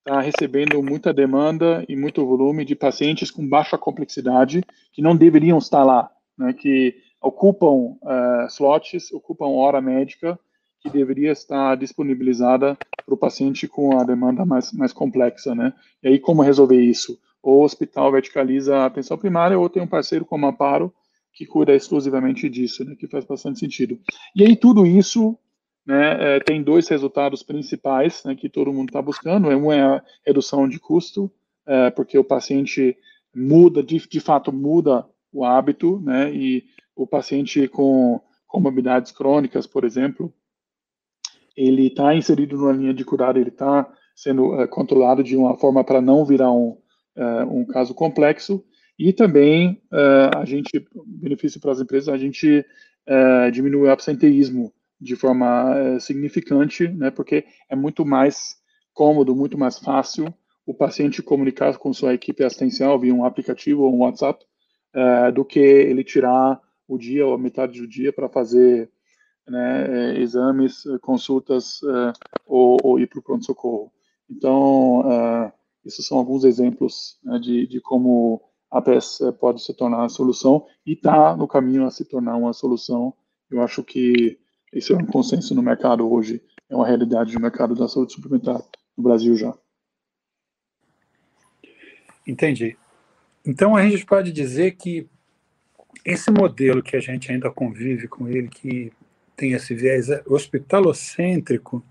[0.05, 5.59] está recebendo muita demanda e muito volume de pacientes com baixa complexidade que não deveriam
[5.59, 6.52] estar lá, né?
[6.52, 10.38] que ocupam uh, slots, ocupam hora médica
[10.81, 15.72] que deveria estar disponibilizada para o paciente com a demanda mais, mais complexa, né?
[16.02, 17.18] E aí, como resolver isso?
[17.46, 20.92] Ou o hospital verticaliza a atenção primária, ou tem um parceiro como Amparo,
[21.32, 24.00] que cuida exclusivamente disso, né, que faz bastante sentido.
[24.35, 25.38] E aí tudo isso
[25.87, 29.46] né, é, tem dois resultados principais né, que todo mundo está buscando.
[29.46, 31.30] Um é a redução de custo,
[31.64, 32.96] é, porque o paciente
[33.32, 36.64] muda, de, de fato, muda o hábito, né, e
[36.96, 40.35] o paciente com comorbidades crônicas, por exemplo,
[41.56, 45.85] ele está inserido numa linha de cuidado, ele está sendo uh, controlado de uma forma
[45.85, 46.76] para não virar um,
[47.48, 48.64] um caso complexo.
[48.98, 52.64] E também uh, a gente, benefício para as empresas, a gente
[53.52, 58.57] diminui o absenteísmo de forma significante, né, porque é muito mais
[58.92, 60.35] cômodo, muito mais fácil
[60.66, 64.44] o paciente comunicar com sua equipe assistencial via um aplicativo ou um WhatsApp,
[65.35, 68.90] do que ele tirar o dia ou a metade do dia para fazer
[69.46, 71.81] né, exames, consultas
[72.44, 73.92] ou, ou, ir para o pronto-socorro.
[74.29, 75.52] Então,
[75.87, 80.66] esses são alguns exemplos né, de, de, como a PES pode se tornar a solução
[80.85, 83.14] e está no caminho a se tornar uma solução.
[83.49, 84.38] Eu acho que
[84.72, 88.61] isso é um consenso no mercado hoje, é uma realidade no mercado da saúde suplementar
[88.96, 89.57] no Brasil já.
[92.27, 92.77] Entendi.
[93.46, 95.09] Então, a gente pode dizer que
[96.05, 98.92] esse modelo que a gente ainda convive com ele, que
[99.37, 101.85] tem esse viés hospitalocêntrico,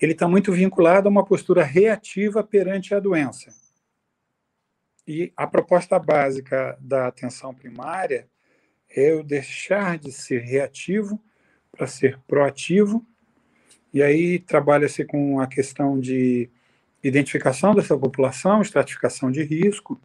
[0.00, 3.52] ele está muito vinculado a uma postura reativa perante a doença.
[5.06, 8.28] E a proposta básica da atenção primária
[8.90, 11.20] é eu deixar de ser reativo
[11.72, 13.04] para ser proativo,
[13.92, 16.50] e aí trabalha-se com a questão de
[17.02, 20.00] identificação dessa população, estratificação de risco,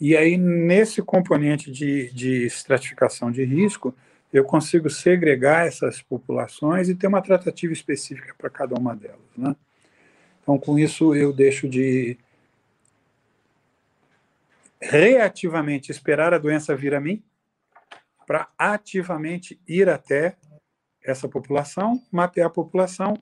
[0.00, 3.94] e aí nesse componente de, de estratificação de risco,
[4.32, 9.20] eu consigo segregar essas populações e ter uma tratativa específica para cada uma delas.
[9.36, 9.54] Né?
[10.42, 12.18] Então, com isso, eu deixo de
[14.80, 17.22] reativamente esperar a doença vir a mim,
[18.26, 20.36] para ativamente ir até
[21.04, 23.14] essa população, mapear a população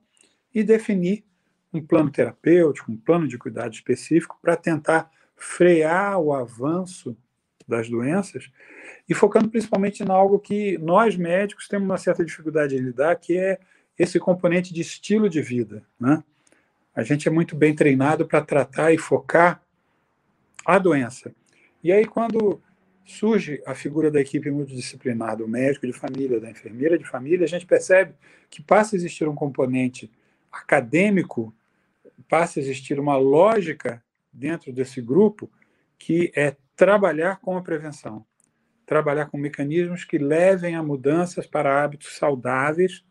[0.54, 1.24] e definir
[1.72, 7.16] um plano terapêutico, um plano de cuidado específico para tentar frear o avanço
[7.70, 8.50] das doenças
[9.08, 13.38] e focando principalmente em algo que nós médicos temos uma certa dificuldade em lidar, que
[13.38, 13.58] é
[13.98, 16.22] esse componente de estilo de vida, né?
[16.94, 19.62] A gente é muito bem treinado para tratar e focar
[20.66, 21.32] a doença.
[21.82, 22.60] E aí quando
[23.04, 27.48] surge a figura da equipe multidisciplinar, do médico de família, da enfermeira de família, a
[27.48, 28.14] gente percebe
[28.48, 30.10] que passa a existir um componente
[30.50, 31.54] acadêmico,
[32.28, 34.02] passa a existir uma lógica
[34.32, 35.50] dentro desse grupo
[35.98, 38.24] que é trabalhar com a prevenção,
[38.86, 43.04] trabalhar com mecanismos que levem a mudanças para hábitos saudáveis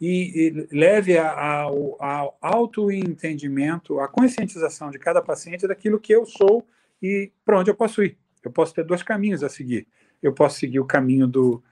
[0.00, 1.98] e, e leve ao,
[2.40, 6.66] autoentendimento, à conscientização de cada paciente daquilo que eu sou
[7.02, 8.16] e para onde eu posso ir.
[8.42, 9.86] Eu posso ter dois caminhos a seguir.
[10.22, 11.62] Eu posso seguir o caminho do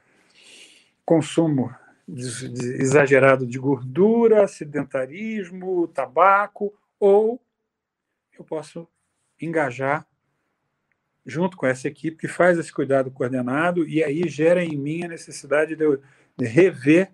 [1.02, 1.74] consumo
[2.06, 7.40] exagerado de gordura, sedentarismo, tabaco, ou
[8.38, 8.86] eu posso
[9.40, 10.06] engajar
[11.24, 15.08] junto com essa equipe que faz esse cuidado coordenado e aí gera em mim a
[15.08, 16.00] necessidade de, eu,
[16.38, 17.10] rever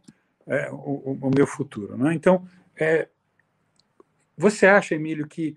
[0.47, 1.97] é, o, o, meu futuro.
[1.97, 2.15] Né?
[2.15, 3.09] Então, é,
[4.37, 5.57] você acha, Emílio, que,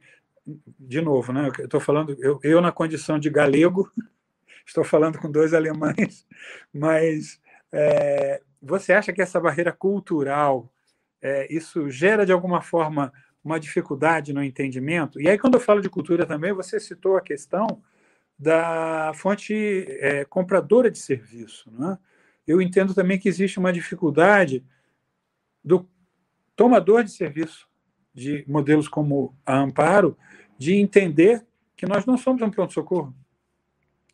[0.79, 3.89] de novo, né, eu estou falando, eu, eu, na condição de galego,
[4.65, 6.27] estou falando com dois alemães,
[6.73, 7.39] mas
[7.71, 10.69] é, você acha que essa barreira cultural,
[11.21, 15.21] é, isso gera de alguma forma uma dificuldade no entendimento?
[15.21, 17.81] E aí, quando eu falo de cultura também, você citou a questão
[18.41, 19.53] da fonte
[19.99, 21.71] é, compradora de serviço.
[21.71, 21.95] Né?
[22.47, 24.65] Eu entendo também que existe uma dificuldade
[25.63, 25.87] do
[26.55, 27.69] tomador de serviço
[28.11, 30.17] de modelos como a Amparo
[30.57, 31.45] de entender
[31.77, 33.15] que nós não somos um pronto-socorro,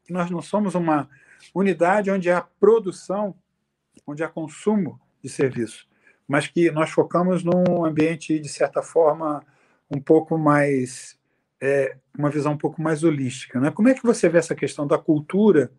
[0.04, 1.10] que nós não somos uma
[1.56, 3.34] unidade onde há produção,
[4.06, 5.88] onde há consumo de serviço,
[6.28, 9.42] mas que nós focamos num ambiente, de certa forma,
[9.90, 11.18] um pouco mais
[11.62, 13.60] é, uma visão um pouco mais holística.
[13.60, 13.72] Né?
[13.72, 15.72] Como é que você vê essa questão da cultura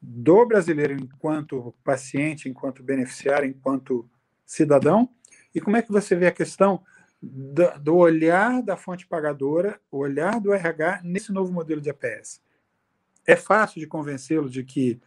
[0.00, 4.08] do brasileiro enquanto paciente, enquanto beneficiário, enquanto
[4.44, 5.08] cidadão?
[5.54, 6.82] E como é que você vê a questão
[7.20, 12.40] do, do olhar da fonte pagadora, o olhar do RH nesse novo modelo de APS?
[13.26, 15.00] É fácil de convencê-lo de que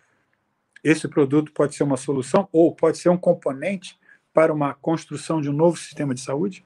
[0.83, 3.99] esse produto pode ser uma solução ou pode ser um componente
[4.31, 6.63] para uma construção de um novo sistema de saúde?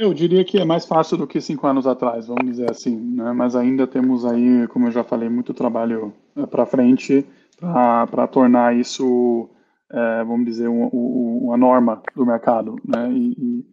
[0.00, 3.34] Eu diria que é mais fácil do que cinco anos atrás, vamos dizer assim, né?
[3.34, 7.26] mas ainda temos aí, como eu já falei, muito trabalho eh, para frente
[7.60, 9.50] para tornar isso,
[9.92, 12.76] é, vamos dizer, um, um, uma norma do mercado.
[12.82, 13.12] Né?
[13.12, 13.66] E, e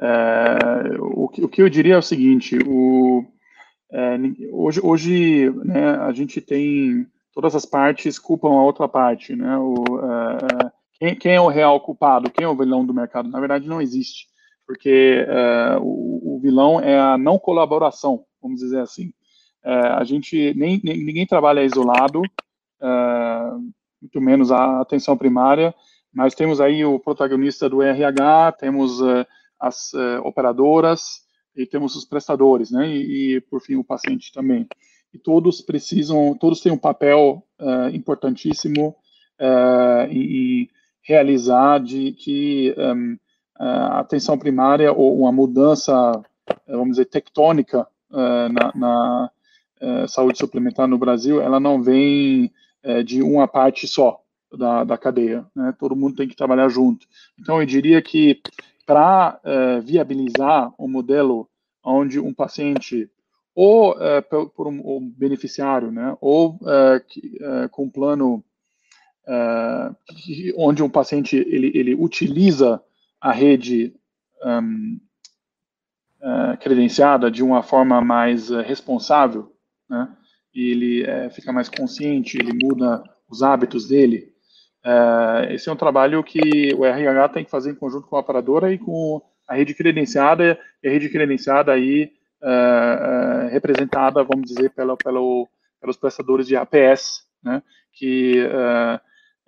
[0.00, 3.24] é, o, que, o, que, eu diria é o seguinte: o,
[3.92, 4.18] é,
[4.50, 9.56] hoje, hoje né, a gente tem todas as partes culpam a outra parte, né?
[9.56, 9.84] O,
[10.98, 12.32] quem, quem, é o real culpado?
[12.32, 13.28] Quem é o vilão do mercado?
[13.28, 14.26] Na verdade, não existe,
[14.68, 19.06] porque uh, o, o, vilão é a não colaboração, vamos dizer assim.
[19.64, 23.58] Uh, a gente nem, nem, ninguém trabalha isolado, uh,
[23.98, 25.74] muito menos a atenção primária,
[26.12, 29.00] mas temos aí o protagonista do RH, temos
[29.58, 31.22] as operadoras
[31.56, 32.88] e temos os prestadores, né?
[32.88, 34.66] E, e, por fim o paciente também.
[35.12, 37.42] E todos precisam, todos têm um papel
[37.92, 38.96] importantíssimo
[40.10, 40.68] e
[41.02, 43.16] realizar de que um,
[43.58, 45.92] a atenção primária ou uma mudança,
[46.66, 49.30] vamos dizer, tectônica uh, na, na
[50.08, 52.52] saúde suplementar no Brasil, ela não vem
[53.04, 54.20] de uma parte só
[54.52, 55.72] da, da cadeia, né?
[55.78, 57.06] todo mundo tem que trabalhar junto.
[57.38, 58.40] Então, eu diria que
[58.84, 59.40] para
[59.84, 61.48] viabilizar um modelo
[61.84, 63.08] onde um paciente
[63.54, 63.94] ou
[64.28, 66.58] por, por um, um, beneficiário, né, ou
[67.08, 67.38] que,
[67.70, 68.42] com um plano
[69.28, 69.94] uh,
[70.56, 72.82] onde um paciente ele, ele utiliza
[73.20, 73.94] a rede
[74.44, 75.00] um,
[76.20, 79.52] uh, credenciada de uma forma mais uh, responsável,
[79.88, 80.08] né?
[80.54, 84.32] E ele eh, fica mais consciente, ele muda os hábitos dele.
[85.50, 88.72] esse é um trabalho que o RH tem que fazer em conjunto com a operadora
[88.72, 92.10] e com a rede credenciada, e a rede credenciada aí
[93.50, 95.46] representada, vamos dizer, pela, pelo,
[95.80, 97.62] pelos prestadores de APS, né?
[97.92, 98.42] Que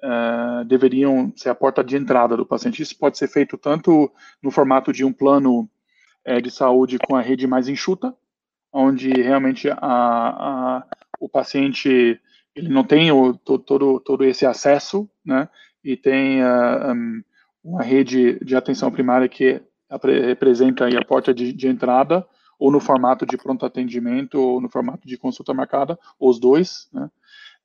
[0.03, 2.83] uh, deveriam ser a porta de entrada do paciente.
[2.83, 4.11] Isso pode ser feito tanto
[4.43, 5.69] no formato de um plano
[6.27, 8.15] uh, de saúde com a rede mais enxuta,
[8.73, 10.87] onde realmente a, a,
[11.19, 12.21] o paciente
[12.55, 15.49] ele não tem o, todo, todo esse acesso, né,
[15.83, 17.23] e tem uh, um,
[17.63, 19.63] uma rede de atenção primária que
[20.27, 22.27] representa a porta de, de entrada,
[22.59, 26.89] ou no formato de pronto atendimento, ou no formato de consulta marcada, ou os dois,
[26.93, 27.11] né,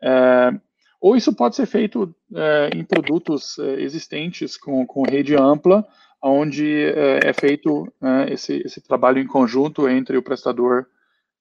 [0.02, 0.52] é,
[1.00, 5.86] ou isso pode ser feito é, em produtos é, existentes com, com rede ampla,
[6.22, 10.88] onde é, é feito né, esse, esse trabalho em conjunto entre o prestador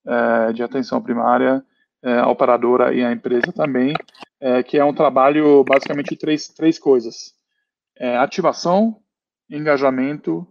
[0.06, 1.64] é, de atenção primária,
[2.02, 3.94] é, a operadora e a empresa também,
[4.66, 7.32] que é um trabalho basicamente de três, três coisas:
[8.20, 9.00] ativação,
[9.48, 10.46] engajamento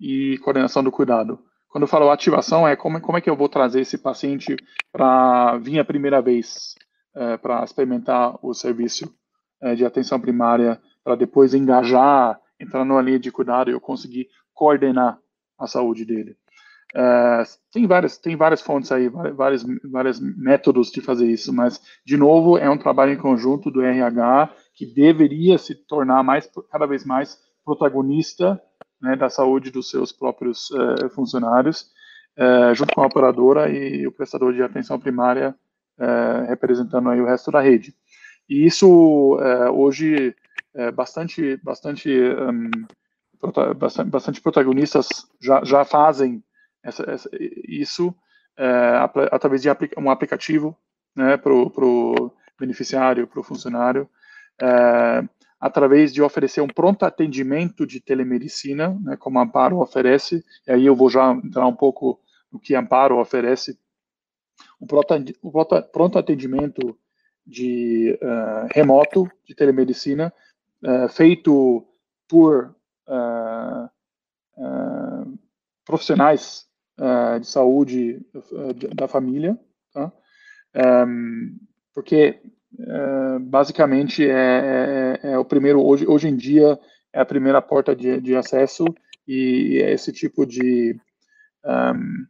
[0.00, 1.38] e coordenação do cuidado.
[1.68, 4.56] Quando eu falo ativação, é como, como é que eu vou trazer esse paciente
[4.90, 6.74] para vir a primeira vez
[7.16, 9.12] é, para experimentar o serviço
[9.60, 14.28] é, de atenção primária, para depois engajar, entrar numa linha de cuidado e eu conseguir
[14.52, 15.18] coordenar
[15.58, 16.36] a saúde dele.
[16.94, 22.16] É, tem várias tem várias fontes aí, vários, vários métodos de fazer isso, mas de
[22.16, 27.04] novo é um trabalho em conjunto do RH que deveria se tornar mais cada vez
[27.04, 28.60] mais protagonista
[29.00, 31.90] né, da saúde dos seus próprios uh, funcionários,
[32.38, 35.54] uh, junto com a operadora e o prestador de atenção primária
[36.48, 37.94] representando aí o resto da rede.
[38.48, 40.34] E isso é, hoje
[40.74, 42.70] é bastante, bastante, um,
[43.76, 45.08] bastante, bastante, protagonistas
[45.40, 46.42] já, já fazem
[46.82, 47.30] essa, essa,
[47.66, 48.14] isso
[48.56, 49.00] é,
[49.32, 50.76] através de um aplicativo
[51.14, 54.08] né, para o beneficiário, para o funcionário,
[54.60, 55.24] é,
[55.58, 60.86] através de oferecer um pronto atendimento de telemedicina, né, como a Amparo oferece, e aí
[60.86, 62.20] eu vou já entrar um pouco
[62.52, 63.78] no que a Amparo oferece
[64.80, 66.98] o pronto, atendimento
[67.46, 70.32] de uh, remoto de telemedicina
[70.82, 71.86] uh, feito
[72.28, 72.74] por
[73.08, 73.88] uh,
[75.84, 76.66] profissionais
[77.40, 78.26] de saúde
[78.94, 79.58] da família,
[79.92, 80.10] tá?
[81.06, 81.58] um,
[81.92, 82.40] porque
[83.42, 86.78] basicamente é, é, é, o primeiro hoje hoje em dia
[87.12, 88.86] é a primeira porta de, de acesso
[89.28, 90.98] e esse tipo de
[91.66, 92.26] um,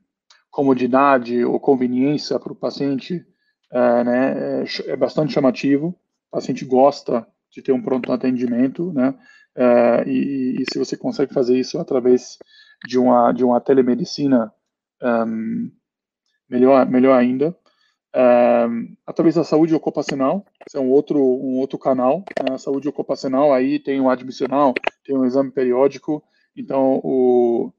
[0.57, 3.23] comodidade ou conveniência para o paciente
[3.71, 5.89] é, né, é, é, bastante chamativo.
[5.89, 9.15] O paciente gosta de ter um pronto atendimento, né?
[9.55, 12.39] É, e, e, se você consegue fazer isso através
[12.87, 14.51] de uma de uma telemedicina,
[15.03, 15.71] um,
[16.49, 17.55] melhor melhor ainda.
[18.15, 20.43] Um, através da saúde ocupacional,
[20.75, 22.25] é um outro um outro canal.
[22.49, 22.55] Né?
[22.55, 24.73] A saúde ocupacional aí tem o admissional,
[25.05, 26.25] tem um exame periódico.
[26.57, 27.76] Então o é,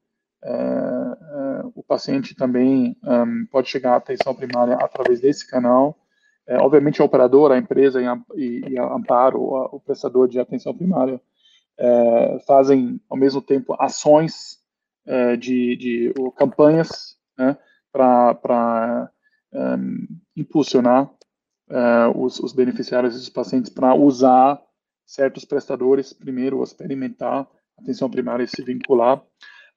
[1.74, 5.98] o paciente também um, pode chegar à atenção primária através desse canal.
[6.46, 8.00] É, obviamente, a operadora, a empresa
[8.34, 11.20] e, e a Amparo, o, prestador de atenção primária,
[11.78, 14.58] é, fazem ao mesmo tempo ações
[15.06, 17.56] é, de, de ou, campanhas né,
[17.92, 19.10] para
[19.52, 21.10] um, impulsionar
[21.70, 24.58] é, os, os, beneficiários e os pacientes para usar
[25.04, 27.46] certos prestadores, primeiro experimentar
[27.78, 29.22] atenção primária e se vincular.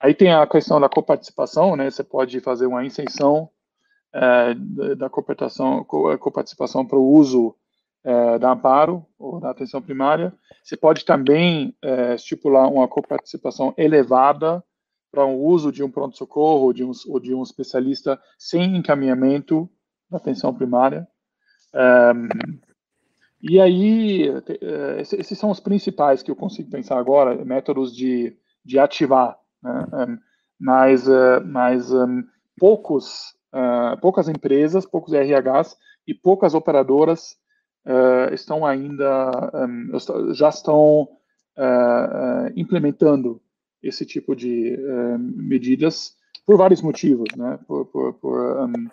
[0.02, 1.90] Aí tem a questão da coparticipação, né?
[1.90, 3.50] Você pode fazer uma isenção
[4.12, 4.56] é,
[4.96, 7.56] da coparticipação, para o uso
[8.04, 10.34] é, da Amparo, ou da atenção primária.
[10.64, 14.64] Você pode também é, estipular uma coparticipação elevada
[15.12, 19.70] para o uso de um pronto-socorro ou, um, ou de um especialista sem encaminhamento
[20.10, 21.08] da atenção primária.
[21.76, 22.28] Um,
[23.42, 28.80] e aí, é, esses são os principais que eu consigo pensar agora, métodos de, de
[28.80, 29.41] ativar.
[29.64, 30.18] Né?
[30.62, 32.24] Mas, uh, mas um,
[32.60, 35.76] poucos, uh, poucas empresas, poucos RHs
[36.08, 37.36] e poucas operadoras
[37.88, 39.32] uh, estão ainda,
[40.34, 41.08] já estão
[42.56, 43.42] implementando
[43.84, 44.78] esse tipo de
[45.20, 47.60] medidas por vários motivos, né?
[47.68, 48.88] Por, por, por um,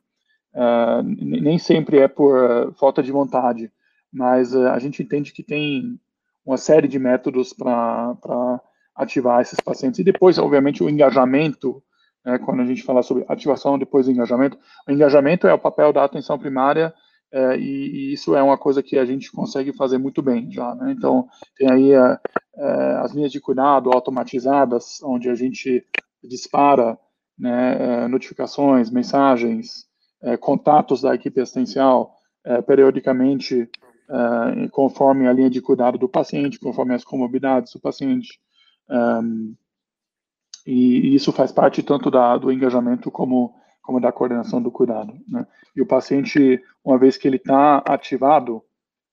[1.15, 3.71] nem sempre é por falta de vontade,
[4.13, 5.99] mas a gente entende que tem
[6.45, 8.61] uma série de métodos para
[8.99, 10.01] ativar esses pacientes.
[10.01, 11.83] E depois, obviamente, o engajamento,
[12.25, 14.59] né, quando a gente fala sobre ativação, depois o engajamento.
[14.87, 16.93] O engajamento é o papel da atenção primária
[17.31, 17.63] é, e,
[18.11, 20.75] e, isso é uma coisa que a gente consegue fazer muito bem já.
[20.75, 20.95] Né?
[20.97, 22.19] Então, tem aí é,
[22.57, 25.85] é, as linhas de cuidado automatizadas, onde a gente
[26.25, 26.99] dispara
[27.39, 29.87] né, é, notificações, mensagens,
[30.41, 32.13] contatos da equipe assistencial
[32.67, 33.71] periodicamente,
[34.73, 38.41] conforme a linha de cuidado do paciente, conforme as comorbidades do paciente.
[38.91, 39.55] Um,
[40.67, 45.15] e, isso faz parte tanto da, do engajamento como, como da coordenação do cuidado.
[45.29, 45.47] Né?
[45.75, 48.63] E o paciente, uma vez que ele está ativado,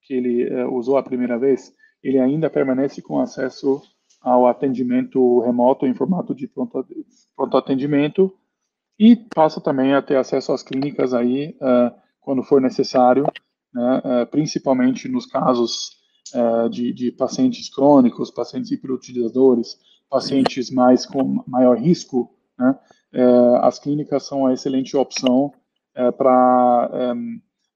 [0.01, 1.73] que ele uh, usou a primeira vez,
[2.03, 3.81] ele ainda permanece com acesso
[4.21, 6.85] ao atendimento remoto em formato de pronto,
[7.35, 8.33] pronto atendimento
[8.97, 13.25] e passa também a ter acesso às clínicas aí uh, quando for necessário,
[13.73, 15.91] né, uh, principalmente nos casos
[16.33, 19.77] é, de, de, pacientes crônicos, pacientes hiperutilizadores,
[20.09, 22.77] pacientes mais com maior risco, né,
[23.13, 23.23] é,
[23.61, 25.53] as clínicas são uma excelente opção
[25.93, 27.15] é, para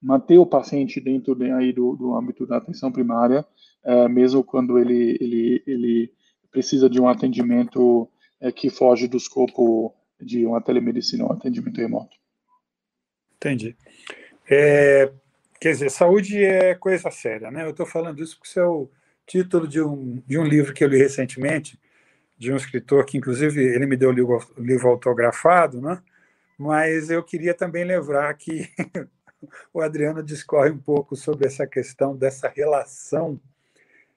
[0.01, 3.45] manter o paciente dentro de, aí do, do, âmbito da atenção primária,
[4.09, 6.13] mesmo quando ele, ele, ele
[6.51, 8.09] precisa de um atendimento
[8.55, 12.17] que foge do escopo de uma telemedicina, um atendimento remoto.
[13.35, 13.75] Entendi.
[14.49, 15.11] É,
[15.59, 17.65] Quer dizer, saúde é coisa séria, né?
[17.65, 18.89] Eu estou falando isso porque isso é o
[19.27, 21.77] título de um, de um livro que eu li recentemente,
[22.37, 26.01] de um escritor que, inclusive, ele me deu o livro, livro autografado, né?
[26.57, 28.69] Mas eu queria também lembrar que
[29.73, 33.39] o Adriano discorre um pouco sobre essa questão dessa relação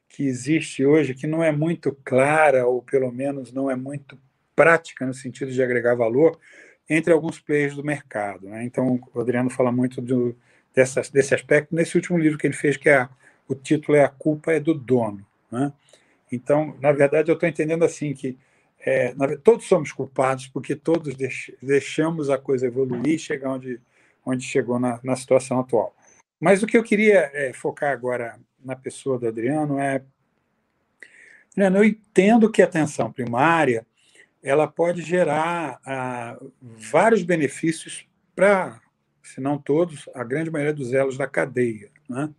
[0.08, 4.16] que existe hoje, que não é muito clara, ou pelo menos não é muito
[4.54, 6.38] prática no sentido de agregar valor,
[6.88, 8.48] entre alguns players do mercado.
[8.48, 8.64] Né?
[8.64, 10.36] Então, o Adriano fala muito do,
[10.74, 13.08] dessa, desse aspecto nesse último livro que ele fez, que é
[13.48, 15.26] o título é A Culpa é do Dono.
[15.50, 15.72] Né?
[16.30, 18.38] Então, na verdade, eu estou entendendo assim que
[18.80, 19.14] é,
[19.44, 23.80] todos somos culpados porque todos deix, deixamos a coisa evoluir e chegar onde,
[24.24, 25.94] onde chegou na, na situação atual.
[26.40, 30.02] Mas o que eu queria é, focar agora na pessoa do Adriano é
[31.52, 33.86] Adriano, eu entendo que a atenção primária
[34.42, 38.80] ela pode gerar ah, vários benefícios para
[39.22, 41.90] se não todos, a grande maioria dos elos da cadeia.
[42.08, 42.30] Né?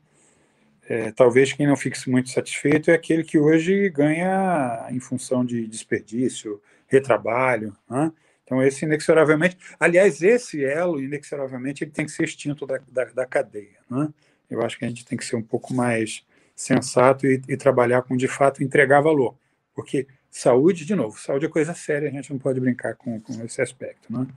[0.88, 5.66] É, talvez quem não fique muito satisfeito é aquele que hoje ganha em função de
[5.68, 7.76] desperdício, retrabalho.
[7.90, 8.12] Né?
[8.44, 9.58] Então, esse inexoravelmente.
[9.80, 13.80] Aliás, esse elo, inexoravelmente, ele tem que ser extinto da, da, da cadeia.
[13.90, 14.10] Né?
[14.50, 16.26] Eu acho que a gente tem que ser um pouco mais
[16.56, 19.36] sensato e, e, trabalhar com, de fato, entregar valor.
[19.74, 23.44] Porque saúde, de novo, saúde é coisa séria, a gente não pode brincar com, com
[23.44, 24.12] esse aspecto.
[24.12, 24.28] Né?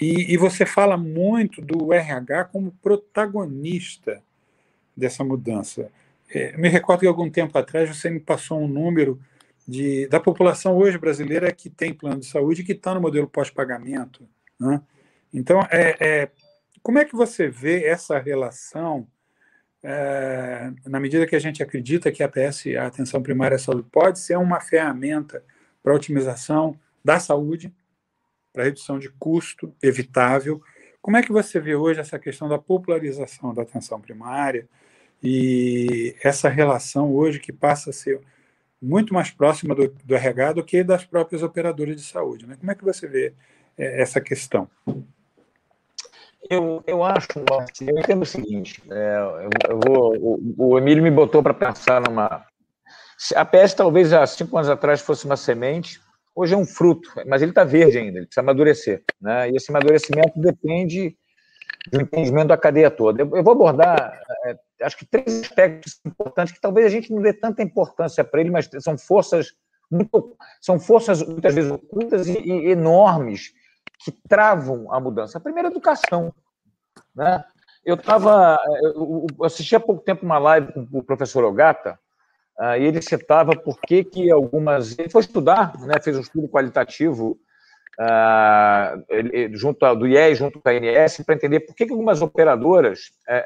[0.00, 4.22] E, e, você fala muito do RH como protagonista
[4.96, 5.90] dessa mudança.
[6.28, 9.20] É, me recordo que algum tempo atrás você me passou um número
[9.66, 14.26] de, da população hoje brasileira que tem plano de saúde que está no modelo pós-pagamento.
[14.58, 14.80] Né?
[15.32, 16.30] Então, é, é,
[16.82, 19.06] como é que você vê essa relação,
[19.82, 23.86] é, na medida que a gente acredita que a PS, a atenção primária à saúde,
[23.90, 25.44] pode ser uma ferramenta
[25.82, 27.72] para otimização da saúde,
[28.52, 30.60] para redução de custo evitável.
[31.00, 34.68] Como é que você vê hoje essa questão da popularização da atenção primária
[35.22, 38.20] e essa relação hoje que passa a ser
[38.80, 42.46] muito mais próxima do, do RH do que das próprias operadoras de saúde?
[42.46, 42.56] Né?
[42.58, 43.32] Como é que você vê
[43.78, 44.68] é, essa questão?
[46.50, 47.28] Eu, eu acho,
[47.80, 52.00] eu entendo o seguinte, é, eu, eu vou, o, o Emílio me botou para pensar
[52.00, 52.44] numa...
[53.36, 56.00] A PS talvez há cinco anos atrás fosse uma semente,
[56.34, 59.02] hoje é um fruto, mas ele está verde ainda, ele precisa amadurecer.
[59.20, 59.50] Né?
[59.50, 61.16] E esse amadurecimento depende
[61.90, 63.22] do entendimento da cadeia toda.
[63.22, 67.32] Eu, vou abordar, é, acho que três aspectos importantes que talvez a gente não dê
[67.32, 69.52] tanta importância para ele, mas são forças
[69.90, 73.52] muito, são forças muitas vezes ocultas e, e enormes
[74.04, 75.38] que travam a mudança.
[75.38, 76.32] A primeira, é a educação.
[77.14, 77.44] Né?
[77.84, 78.58] Eu estava.
[78.82, 81.98] Eu assisti há pouco tempo uma live com o professor Ogata,
[82.58, 84.98] uh, e ele citava por que, que algumas.
[84.98, 87.38] Ele foi estudar, né, fez um estudo qualitativo
[88.00, 91.92] uh, ele, junto ao, do IES, junto com a ANS, para entender por que, que
[91.92, 93.10] algumas operadoras.
[93.28, 93.44] É,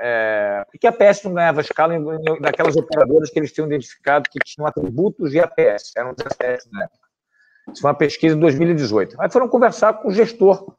[0.61, 3.67] é, por que a APS não ganhava escala em, em, naquelas operadoras que eles tinham
[3.67, 7.07] identificado que tinham atributos de APS, eram 17 na época.
[7.73, 9.21] Isso foi uma pesquisa em 2018.
[9.21, 10.77] Aí foram conversar com o gestor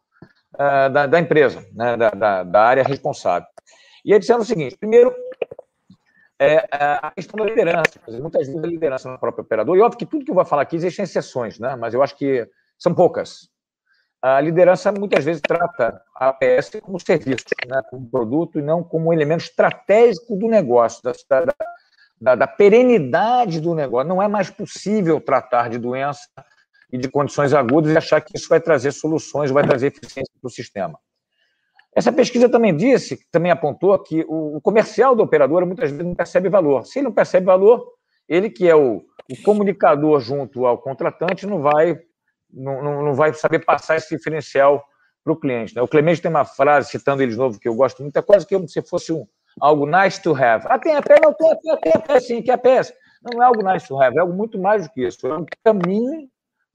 [0.55, 3.47] uh, da, da, empresa, né, da, da, da, área responsável.
[4.05, 5.13] E eles disseram o seguinte: primeiro,
[6.39, 7.99] é, a questão da liderança.
[8.07, 10.63] Muitas vezes a liderança no próprio operador, e óbvio que tudo que eu vou falar
[10.63, 13.49] aqui existem exceções, né, mas eu acho que são poucas.
[14.21, 19.13] A liderança muitas vezes trata a APS como serviço, né, como produto, e não como
[19.13, 21.45] elemento estratégico do negócio, da,
[22.19, 24.09] da, da perenidade do negócio.
[24.09, 26.27] Não é mais possível tratar de doença
[26.91, 30.47] e de condições agudas e achar que isso vai trazer soluções, vai trazer eficiência para
[30.47, 30.99] o sistema.
[31.97, 36.47] Essa pesquisa também disse, também apontou que o comercial do operador muitas vezes não percebe
[36.47, 36.85] valor.
[36.85, 37.91] Se ele não percebe valor,
[38.29, 38.97] ele que é o,
[39.31, 41.99] o comunicador junto ao contratante não vai,
[42.53, 44.85] não, não vai saber passar esse diferencial
[45.23, 45.75] para o cliente.
[45.75, 45.81] Né?
[45.81, 48.45] O Clemente tem uma frase, citando ele de novo, que eu gosto muito, é quase
[48.45, 49.25] que se fosse um,
[49.59, 50.67] algo nice to have.
[50.69, 51.15] Ah, tem a pé?
[51.19, 52.81] Não, tem a pé, tem a pé sim, que a pé.
[53.23, 55.25] Não é algo nice to have, é algo muito mais do que isso.
[55.25, 56.29] É um caminho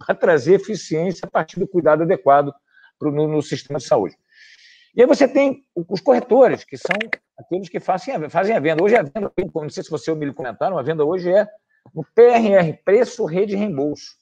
[0.04, 2.52] para trazer eficiência a partir do cuidado adequado
[3.00, 4.16] no, no, sistema de saúde.
[4.94, 6.96] E aí você tem os corretores, que são
[7.38, 8.82] aqueles que fazem a, venda.
[8.82, 11.48] Hoje a venda, não sei se você ou me comentaram, a venda hoje é
[11.94, 14.12] no PRR, preço, rede, reembolso.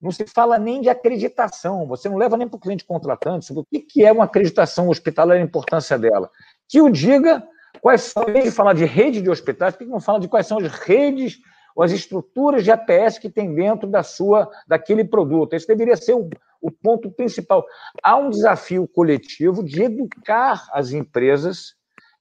[0.00, 3.62] Não se fala nem de acreditação, você não leva nem para o cliente contratante sobre
[3.62, 6.28] o que é uma acreditação hospitalar e a importância dela.
[6.68, 7.46] Que o diga
[7.80, 10.48] quais são, em de falar de rede de hospitais, por que não fala de quais
[10.48, 11.38] são as redes
[11.76, 15.54] ou as estruturas de APS que tem dentro da sua daquele produto.
[15.54, 16.28] Esse deveria ser o,
[16.62, 17.66] o ponto principal.
[18.02, 21.74] Há um desafio coletivo de educar as empresas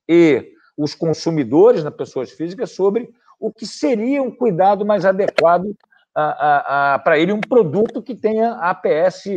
[0.10, 5.76] e os consumidores, nas pessoas físicas, sobre o que seria um cuidado mais adequado
[6.14, 9.28] para ele, um produto que tenha a APS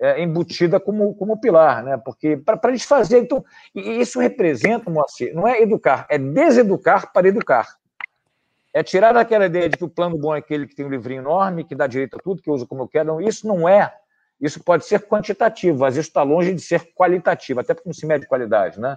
[0.00, 1.96] é, embutida como, como pilar, né?
[1.98, 3.24] Porque para eles fazerem.
[3.24, 3.44] Então,
[3.74, 7.66] isso representa, Moacir, não é educar, é deseducar para educar.
[8.72, 11.20] É tirar daquela ideia de que o plano bom é aquele que tem um livrinho
[11.20, 13.08] enorme, que dá direito a tudo, que eu uso como eu quero.
[13.08, 13.92] Não, isso não é.
[14.40, 18.06] Isso pode ser quantitativo, mas isso está longe de ser qualitativo, até porque não se
[18.06, 18.96] mede qualidade, né?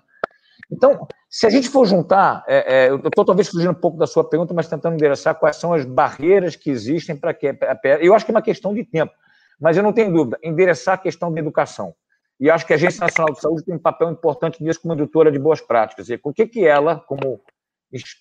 [0.71, 4.07] Então, se a gente for juntar, é, é, eu estou talvez fugindo um pouco da
[4.07, 7.55] sua pergunta, mas tentando endereçar quais são as barreiras que existem para que.
[7.99, 9.13] Eu acho que é uma questão de tempo,
[9.59, 11.93] mas eu não tenho dúvida, endereçar a questão da educação.
[12.39, 15.31] E acho que a Agência Nacional de Saúde tem um papel importante nisso como indutora
[15.31, 16.09] de boas práticas.
[16.09, 17.41] E o que, que ela, como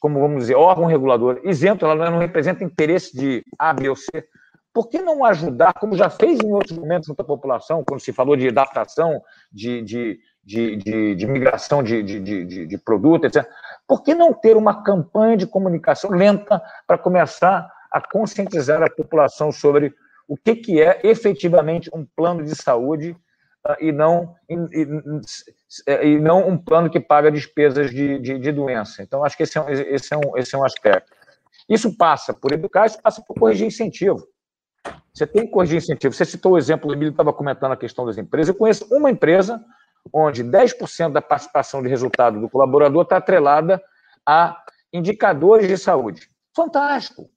[0.00, 4.24] como vamos dizer, órgão regulador isento, ela não representa interesse de A, B ou C.
[4.72, 8.36] Por que não ajudar, como já fez em outros momentos à população, quando se falou
[8.36, 13.46] de adaptação, de, de, de, de, migração de, de, de, produto, etc.
[13.86, 19.52] Por que não ter uma campanha de comunicação lenta para começar a conscientizar a população
[19.52, 19.94] sobre
[20.26, 23.14] o que, que é efetivamente um plano de saúde
[23.66, 28.52] uh, e, não, e, e, e, não um plano que paga despesas de, de, de
[28.52, 29.02] doença.
[29.02, 31.12] Então, acho que esse é, um, esse, é um, esse é um aspecto.
[31.68, 34.26] Isso passa por educar, isso passa por corrigir incentivo.
[35.12, 36.14] Você tem que corrigir incentivo.
[36.14, 38.48] Você citou o exemplo, o Emílio estava comentando a questão das empresas.
[38.48, 39.62] Eu conheço uma empresa
[40.12, 43.82] onde 10% da participação de resultado do colaborador está atrelada
[44.26, 44.62] a
[44.92, 46.28] indicadores de saúde.
[46.54, 47.30] Fantástico.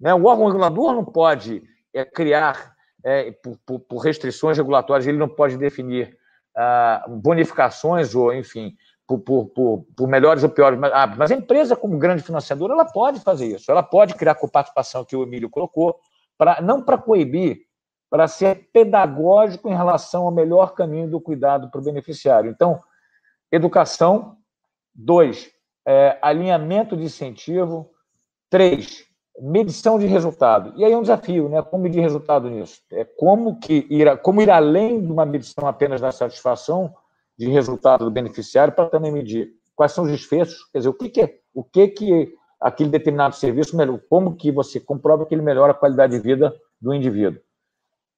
[0.00, 0.14] Né?
[0.14, 1.62] O órgão regulador não pode
[1.94, 6.16] é, criar, é, por, por, por, restrições regulatórias, ele não pode definir
[6.56, 10.78] ah, bonificações ou, enfim, por, por, por, melhores ou piores.
[10.78, 13.70] Mas, ah, mas a empresa, como grande financiadora, ela pode fazer isso.
[13.70, 15.98] Ela pode criar com participação que o Emílio colocou,
[16.42, 17.60] pra, não para coibir,
[18.10, 22.50] para ser pedagógico em relação ao melhor caminho do cuidado para o beneficiário.
[22.50, 22.82] Então,
[23.50, 24.36] educação.
[24.92, 25.50] Dois,
[25.86, 27.88] é, alinhamento de incentivo.
[28.50, 29.04] Três,
[29.38, 30.74] medição de resultado.
[30.76, 31.62] E aí é um desafio, né?
[31.62, 32.82] Como medir resultado nisso?
[32.90, 36.92] É como que ir, como ir além de uma medição apenas da satisfação
[37.38, 41.08] de resultado do beneficiário para também medir quais são os desfechos, quer dizer, o que,
[41.08, 43.76] que é, o que que aquele determinado serviço
[44.08, 47.40] como que você comprova que ele melhora a qualidade de vida do indivíduo.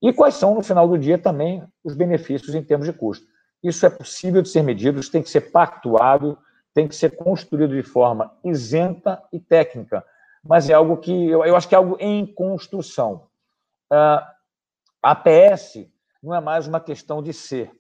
[0.01, 3.27] E quais são, no final do dia, também os benefícios em termos de custo.
[3.63, 6.37] Isso é possível de ser medido, isso tem que ser pactuado,
[6.75, 10.05] tem que ser construído de forma isenta e técnica,
[10.43, 13.29] mas é algo que eu, eu acho que é algo em construção.
[13.91, 14.21] Uh,
[15.03, 15.87] a APS
[16.23, 17.71] não é mais uma questão de ser,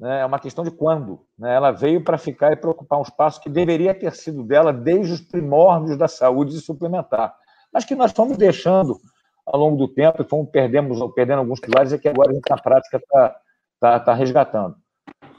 [0.00, 0.20] né?
[0.20, 1.20] é uma questão de quando.
[1.38, 1.54] Né?
[1.54, 5.12] Ela veio para ficar e para ocupar um espaço que deveria ter sido dela desde
[5.12, 7.36] os primórdios da saúde suplementar,
[7.72, 8.98] mas que nós fomos deixando
[9.44, 12.48] ao longo do tempo e fomos perdemos, perdendo alguns pilares e que agora a gente,
[12.48, 13.36] na prática, está
[13.78, 14.76] tá, tá resgatando.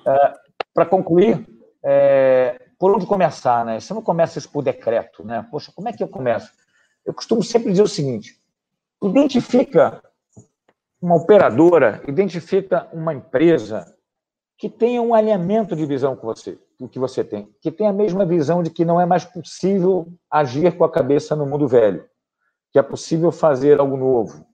[0.06, 0.34] É,
[0.74, 1.46] para concluir,
[1.84, 3.80] é, por onde começar, né?
[3.80, 5.46] Você não começa isso por decreto, né?
[5.50, 6.52] Poxa, como é que eu começo?
[7.06, 8.36] Eu costumo sempre dizer o seguinte:
[9.04, 10.02] identifica
[11.02, 13.86] uma operadora, identifica uma empresa
[14.62, 17.94] que tenha um alinhamento de visão com você, o que você tem, que tenha a
[17.94, 22.06] mesma visão de que não é mais possível agir com a cabeça no mundo velho,
[22.72, 24.46] que é possível fazer algo novo,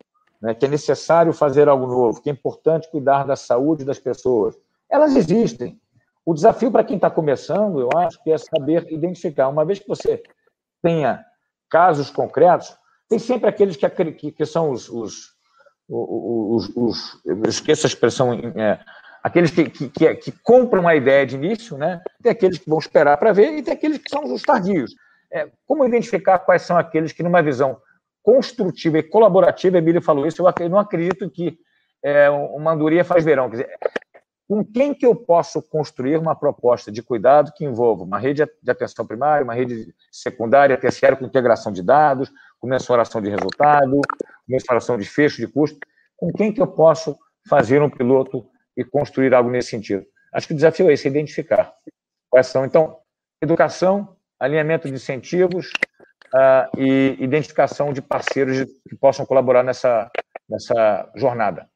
[0.41, 0.55] né?
[0.55, 4.57] que é necessário fazer algo novo, que é importante cuidar da saúde das pessoas.
[4.89, 5.77] Elas existem.
[6.25, 9.49] O desafio para quem está começando, eu acho, é saber identificar.
[9.49, 10.23] Uma vez que você
[10.81, 11.21] tenha
[11.69, 12.73] casos concretos,
[13.09, 15.33] tem sempre aqueles que, que, que são os, os,
[15.89, 18.31] os, os, esqueço a expressão.
[18.33, 18.79] É,
[19.27, 22.01] aqueles que, que, que, que, compram a ideia de início, né?
[22.21, 24.95] tem aqueles que vão esperar para ver e tem aqueles que são os tardios.
[25.31, 27.77] É, como identificar quais são aqueles que, numa visão
[28.23, 31.57] construtiva e colaborativa, Emílio falou isso, eu não acredito que
[32.01, 33.49] é, uma andorinha faz verão.
[33.49, 33.69] Quer dizer,
[34.47, 38.71] com quem que eu posso construir uma proposta de cuidado que envolva uma rede de
[38.71, 43.99] atenção primária, uma rede secundária, terciária, com integração de dados, com mensuração de resultado,
[44.47, 45.79] mensuração de fecho de custo,
[46.15, 47.17] com quem que eu posso
[47.49, 48.45] fazer um piloto
[48.77, 50.05] e construir algo nesse sentido?
[50.31, 51.73] Acho que o desafio é esse, identificar
[52.29, 52.63] quais são.
[52.63, 52.97] Então,
[53.41, 55.71] educação, alinhamento de incentivos
[56.27, 60.11] uh, e identificação de parceiros que possam colaborar nessa,
[60.47, 61.67] nessa jornada.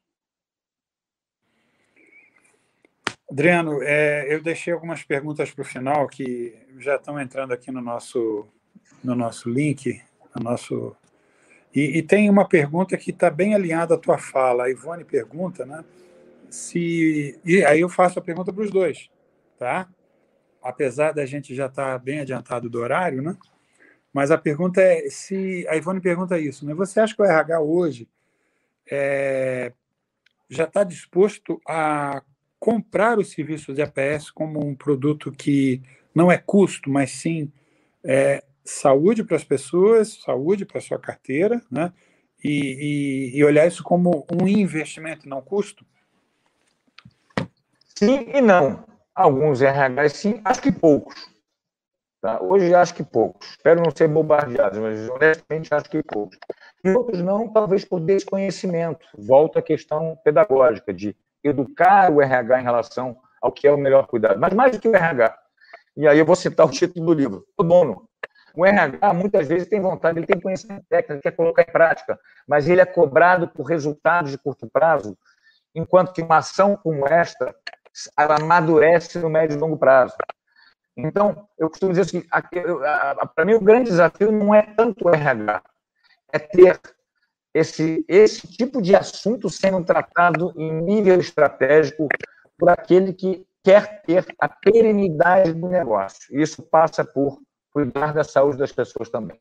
[3.30, 7.80] Adriano, é, eu deixei algumas perguntas para o final que já estão entrando aqui no
[7.80, 8.46] nosso,
[9.02, 10.02] no nosso link,
[10.36, 10.94] no nosso
[11.74, 14.64] e, e tem uma pergunta que está bem alinhada à tua fala.
[14.64, 15.82] A Ivone pergunta, né?
[16.52, 19.08] Se e aí eu faço a pergunta para os dois,
[19.58, 19.88] tá?
[20.62, 23.38] Apesar da gente já estar tá bem adiantado do horário, né?
[24.12, 26.74] Mas a pergunta é se a Ivone pergunta isso, né?
[26.74, 28.06] Você acha que o RH hoje
[28.90, 29.72] é,
[30.50, 32.22] já está disposto a
[32.60, 35.80] comprar os serviços de APS como um produto que
[36.14, 37.50] não é custo, mas sim
[38.04, 41.94] é, saúde para as pessoas, saúde para a sua carteira, né?
[42.44, 45.86] E, e, e, olhar isso como um investimento, não custo?
[47.98, 48.84] Sim e não.
[49.14, 51.14] Alguns RH sim, acho que poucos.
[52.20, 52.40] Tá?
[52.40, 53.50] Hoje acho que poucos.
[53.50, 56.38] Espero não ser bombardeado, mas honestamente acho que poucos.
[56.84, 59.06] E outros não, talvez por desconhecimento.
[59.18, 64.06] Volta à questão pedagógica de educar o RH em relação ao que é o melhor
[64.06, 64.38] cuidado.
[64.38, 65.36] Mas mais do que o RH.
[65.96, 67.44] E aí eu vou citar o título do livro.
[67.58, 68.08] O dono.
[68.54, 72.68] O RH muitas vezes tem vontade, ele tem conhecimento técnico, quer colocar em prática, mas
[72.68, 75.16] ele é cobrado por resultados de curto prazo,
[75.74, 77.54] enquanto que uma ação como esta,
[78.18, 80.14] ela amadurece no médio e longo prazo.
[80.96, 82.22] Então, eu costumo dizer assim,
[83.34, 85.62] para mim o grande desafio não é tanto o RH,
[86.32, 86.80] é ter
[87.54, 92.08] esse, esse tipo de assunto sendo tratado em nível estratégico
[92.58, 96.18] por aquele que quer ter a perenidade do negócio.
[96.30, 97.40] Isso passa por
[97.70, 99.40] cuidar da saúde das pessoas também.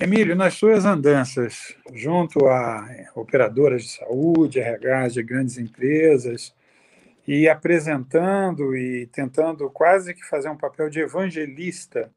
[0.00, 2.86] Emílio, nas suas andanças junto a
[3.16, 6.54] operadoras de saúde, RH de grandes empresas,
[7.26, 12.12] e apresentando e tentando quase que fazer um papel de evangelista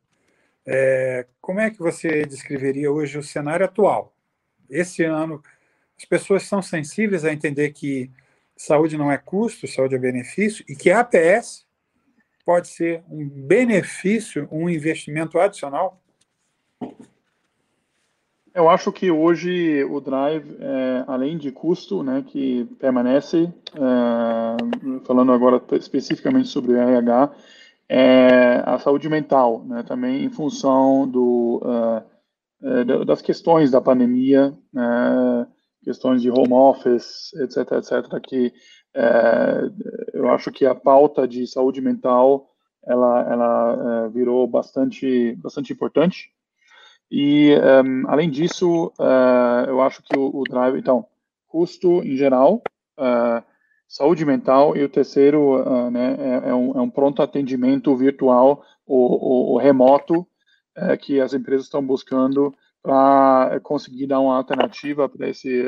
[0.63, 4.15] é, como é que você descreveria hoje o cenário atual?
[4.69, 5.41] Esse ano,
[5.97, 8.11] as pessoas são sensíveis a entender que
[8.55, 11.65] saúde não é custo, saúde é benefício, e que a APS
[12.45, 15.99] pode ser um benefício, um investimento adicional?
[18.53, 25.31] Eu acho que hoje o Drive, é, além de custo, né, que permanece, é, falando
[25.31, 27.33] agora especificamente sobre o RH,
[27.87, 35.47] é, a saúde mental, né, também em função do, uh, das questões da pandemia, né,
[35.83, 38.53] questões de home office, etc, etc, que
[38.93, 39.71] é,
[40.13, 42.49] eu acho que a pauta de saúde mental
[42.85, 46.33] ela, ela virou bastante, bastante importante.
[47.11, 47.53] E,
[47.85, 51.05] um, além disso, uh, eu acho que o, o, drive, então,
[51.45, 52.61] custo em geral,
[52.97, 53.43] uh,
[53.85, 58.63] saúde mental e o terceiro uh, né, é, é, um, é, um, pronto atendimento virtual
[58.87, 60.21] ou, remoto
[60.77, 65.63] uh, que as empresas estão buscando para conseguir dar uma alternativa para esse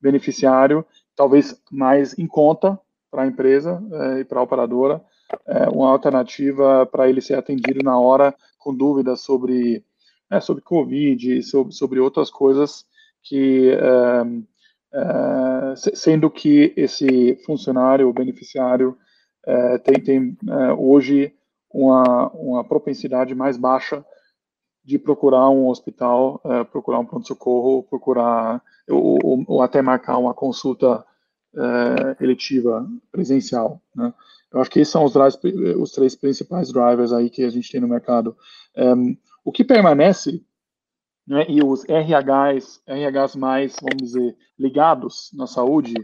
[0.00, 2.78] beneficiário, talvez mais em conta
[3.10, 3.82] para a empresa
[4.18, 5.04] e para a operadora,
[5.70, 9.84] uma alternativa para ele ser atendido na hora com dúvidas sobre,
[10.34, 12.84] né, sobre Covid, sobre, sobre outras coisas
[13.22, 13.72] que
[14.96, 18.96] Uh, sendo que esse funcionário, o beneficiário,
[19.44, 20.38] uh, tem, tem
[20.78, 21.34] hoje
[21.68, 24.04] uma, uma propensidade mais baixa
[24.84, 31.04] de procurar um hospital, procurar um pronto-socorro, procurar ou, ou, ou, até marcar uma consulta
[32.20, 33.82] eletiva presencial.
[33.96, 34.14] Né?
[34.52, 35.36] Eu acho que esses são os, drives,
[35.76, 38.36] os três principais drivers aí que a gente tem no mercado.
[38.76, 40.42] Um, o que permanece,
[41.26, 45.94] né, e os RHs, RHs mais, vamos dizer, ligados na saúde,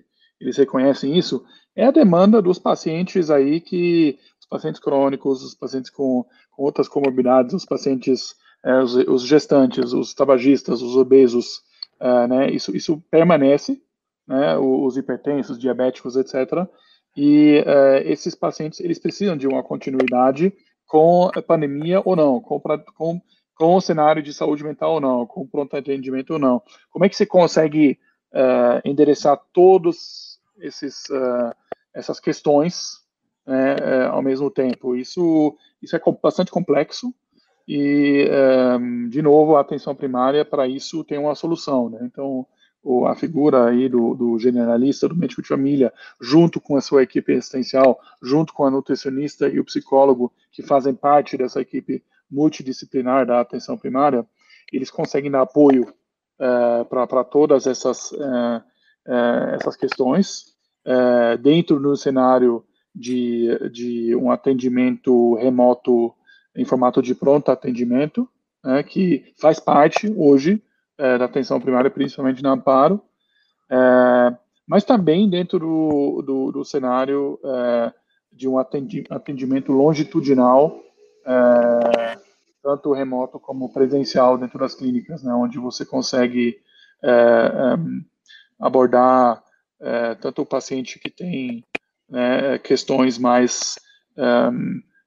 [0.41, 5.91] eles reconhecem isso, é a demanda dos pacientes aí que, os pacientes crônicos, os pacientes
[5.91, 8.35] com, com outras comorbidades, os pacientes,
[8.65, 11.63] é, os, os, gestantes, os tabagistas, os obesos,
[11.99, 13.81] é, né, isso, isso permanece,
[14.27, 16.67] né, os hipertensos, diabéticos, etc.,
[17.17, 20.53] e uh, esses pacientes eles precisam de uma continuidade
[20.91, 22.61] com a pandemia ou não, com,
[22.97, 23.23] com,
[23.55, 26.61] com o cenário de saúde mental ou não, com pronto atendimento ou não.
[26.91, 27.97] Como é que você consegue
[28.35, 29.41] uh, endereçar
[30.59, 31.55] esses uh,
[31.95, 33.05] essas questões
[33.47, 34.97] né, ao mesmo tempo?
[34.97, 37.15] Isso isso é bastante complexo
[37.69, 38.29] e
[39.09, 41.89] de novo a atenção primária para isso tem uma solução.
[41.89, 42.01] Né?
[42.03, 42.45] Então
[43.07, 47.33] a figura aí do, do, generalista, do médico de família, junto com a sua equipe
[47.33, 53.41] assistencial, junto com a nutricionista e o psicólogo, que fazem parte dessa equipe multidisciplinar da
[53.41, 54.27] atenção primária,
[54.73, 55.93] eles conseguem dar apoio
[56.39, 58.63] uh, para todas essas, uh,
[59.07, 60.59] uh, essas questões,
[61.43, 62.65] dentro do cenário
[62.95, 66.15] de, de um atendimento remoto
[66.57, 68.27] em formato de pronto atendimento,
[68.65, 70.61] né, que faz parte hoje
[71.01, 73.01] é, da atenção primária, principalmente na Amparo,
[73.71, 74.37] é,
[74.67, 77.93] mas também dentro do, do, do cenário é,
[78.31, 80.79] de um atendimento longitudinal,
[81.27, 82.19] é,
[82.63, 86.59] tanto remoto como presencial dentro das clínicas, né, onde você consegue
[87.03, 87.79] é, é,
[88.61, 89.43] abordar
[90.21, 91.65] tanto o paciente que tem
[92.07, 93.77] né, questões mais,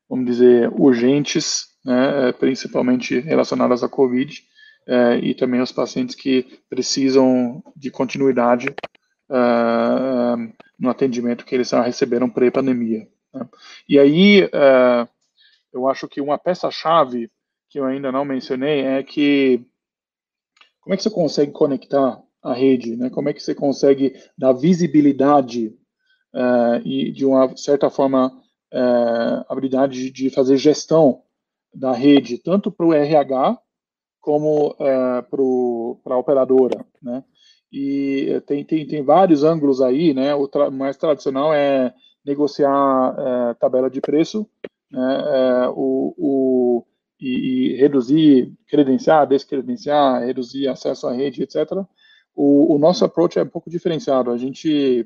[0.09, 4.41] vamos dizer, urgentes, né, principalmente relacionadas à COVID,
[4.87, 8.67] é, e também os pacientes que precisam de continuidade
[9.29, 13.07] uh, no atendimento que eles já receberam pré-pandemia.
[13.33, 13.49] Né?
[13.87, 15.07] E aí, uh,
[15.71, 17.31] eu acho que uma peça-chave
[17.69, 19.65] que eu ainda não mencionei é que
[20.81, 23.09] como é que você consegue conectar a rede, né?
[23.09, 25.67] Como é que você consegue dar visibilidade
[26.35, 28.27] uh, e, de uma certa forma,
[28.73, 31.23] uh, habilidade de fazer gestão
[31.73, 33.57] da rede, tanto para o RH
[34.23, 37.21] como é, para a operadora, né?
[37.69, 40.33] E tem, tem, tem vários ângulos aí, né?
[40.33, 41.93] O tra mais tradicional é
[42.25, 44.47] negociar é, tabela de preço,
[44.89, 45.23] né?
[45.25, 46.85] É, o, o,
[47.19, 51.71] e, e, reduzir, credenciar, descredenciar, reduzir acesso à rede, etc.
[52.33, 54.31] O, o nosso approach é um pouco diferenciado.
[54.31, 55.05] A gente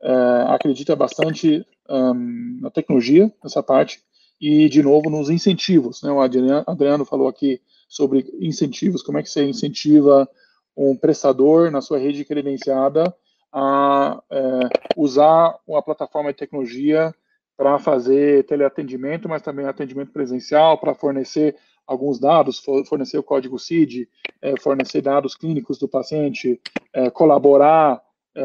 [0.00, 4.00] é, acredita bastante um, na tecnologia, nessa parte,
[4.40, 6.02] e, de novo, nos incentivos.
[6.04, 6.12] Né?
[6.12, 10.28] O Adriano, Adriano falou aqui sobre incentivos, como é que você incentiva
[10.76, 13.12] um prestador na sua rede credenciada
[13.52, 14.60] a é,
[14.96, 17.14] usar uma plataforma de tecnologia
[17.56, 24.08] para fazer teleatendimento, mas também atendimento presencial, para fornecer alguns dados, fornecer o código CID,
[24.42, 26.60] é, fornecer dados clínicos do paciente,
[26.92, 28.00] é, colaborar
[28.36, 28.42] é,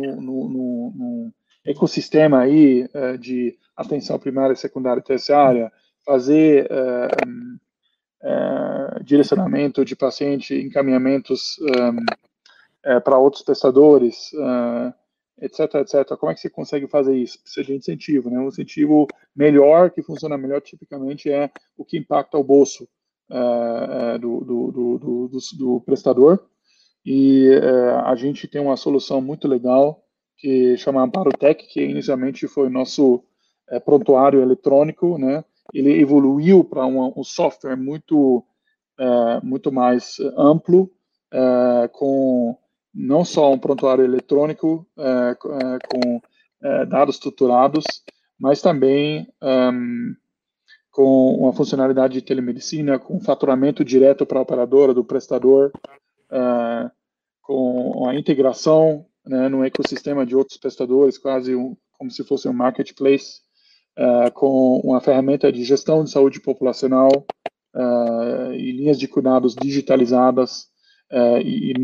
[0.00, 5.72] no, no, no, no, ecossistema aí é, de atenção primária, secundária e terciária,
[6.04, 6.68] fazer
[8.24, 11.56] é, direcionamento de paciente, encaminhamentos
[12.84, 14.92] é, para outros prestadores, uh,
[15.40, 16.16] etc, etc.
[16.16, 17.40] Como é que você consegue fazer isso?
[17.40, 18.38] Precisa de incentivo, né?
[18.38, 22.88] Um incentivo melhor, que funciona melhor, tipicamente, é o que impacta o bolso
[24.20, 26.44] do, do, do, do, do prestador.
[27.04, 27.48] E
[28.04, 30.04] a gente tem uma solução muito legal
[30.36, 33.24] que chama Amparo Tech, que inicialmente foi nosso
[33.84, 35.44] prontuário eletrônico, né?
[35.72, 38.44] Ele evoluiu para um, software muito,
[38.98, 40.90] é, muito mais amplo,
[41.32, 42.56] é, com
[42.94, 46.20] não só um prontuário eletrônico é, é com
[46.62, 47.84] é, dados estruturados,
[48.38, 49.26] mas também
[50.90, 55.70] com uma funcionalidade de telemedicina, com faturamento direto para a operadora do prestador,
[57.40, 62.52] com a integração né, no ecossistema de outros prestadores, quase um, como se fosse um
[62.52, 63.40] marketplace
[63.98, 67.10] uh, com uma ferramenta de gestão de saúde populacional
[67.74, 70.68] uh, e linhas de cuidados digitalizadas
[71.10, 71.74] uh, e,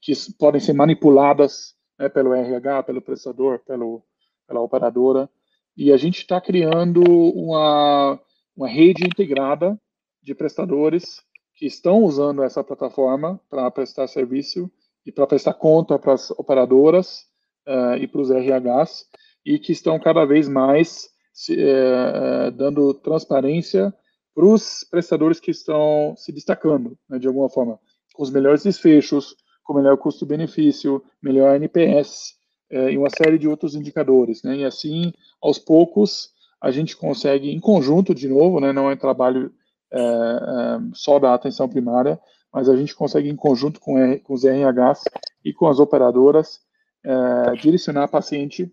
[0.00, 4.02] que podem ser manipuladas né, pelo RH, pelo prestador, pelo,
[4.46, 5.28] pela operadora.
[5.76, 8.18] E a gente está criando uma,
[8.56, 9.78] uma rede integrada
[10.22, 11.22] de prestadores
[11.54, 14.70] que estão usando essa plataforma para prestar serviço
[15.04, 17.26] e para prestar conta para as operadoras
[17.66, 19.06] uh, e para os RHs,
[19.44, 23.94] e que estão cada vez mais se, é, é, dando transparência
[24.34, 27.78] para os prestadores que estão se destacando, né, de alguma forma,
[28.14, 32.36] com os melhores desfechos, com melhor custo-benefício, melhor NPS,
[32.70, 34.56] é, e uma série de outros indicadores, né?
[34.56, 35.12] E assim,
[35.42, 36.30] aos poucos,
[36.60, 38.72] a gente consegue, em conjunto, de novo, né?
[38.72, 39.52] Não é trabalho
[39.92, 42.18] é, é, só da atenção primária,
[42.52, 45.04] mas a gente consegue, em conjunto com, R, com os RHs
[45.44, 46.60] e com as operadoras,
[47.04, 48.72] é, direcionar paciente,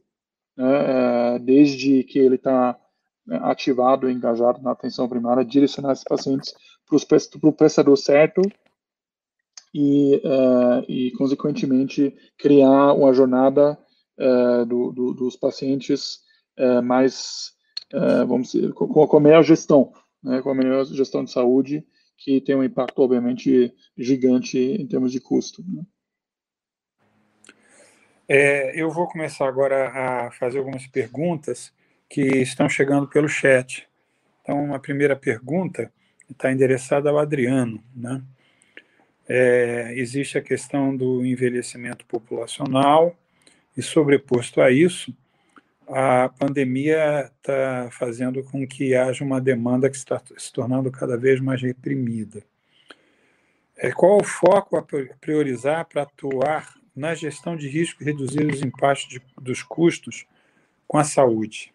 [0.55, 2.77] né, é, desde que ele está
[3.25, 6.53] né, ativado engajado na atenção primária, direcionar esses pacientes
[6.85, 8.41] para o prestador certo
[9.73, 13.77] e, uh, e, consequentemente, criar uma jornada
[14.19, 16.19] uh, do, do, dos pacientes
[16.59, 17.51] uh, mais,
[18.27, 19.91] vamos dizer, com, com, a melhor gestão,
[20.21, 21.85] né, com a melhor gestão de saúde,
[22.17, 25.63] que tem um impacto, obviamente, gigante em termos de custo.
[25.67, 25.83] Né?
[28.27, 31.73] É, eu vou começar agora a fazer algumas perguntas
[32.09, 33.87] que estão chegando pelo chat.
[34.41, 35.91] Então, a primeira pergunta
[36.29, 37.83] está endereçada ao Adriano.
[37.95, 38.21] Né?
[39.27, 43.15] É, existe a questão do envelhecimento populacional,
[43.75, 45.15] e sobreposto a isso,
[45.87, 51.39] a pandemia está fazendo com que haja uma demanda que está se tornando cada vez
[51.39, 52.43] mais reprimida.
[53.75, 54.85] É, qual o foco a
[55.19, 60.25] priorizar para atuar na gestão de risco e reduzir os impactos de, dos custos
[60.87, 61.73] com a saúde?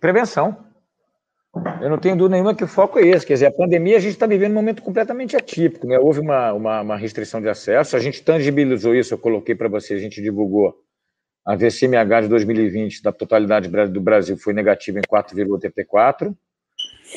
[0.00, 0.64] Prevenção.
[1.82, 3.26] Eu não tenho dúvida nenhuma que o foco é esse.
[3.26, 5.86] Quer dizer, a pandemia a gente está vivendo um momento completamente atípico.
[5.86, 5.98] Né?
[5.98, 9.94] Houve uma, uma, uma, restrição de acesso, a gente tangibilizou isso, eu coloquei para você,
[9.94, 10.74] a gente divulgou.
[11.44, 16.34] A VCMH de 2020 da totalidade do Brasil foi negativa em 4,84,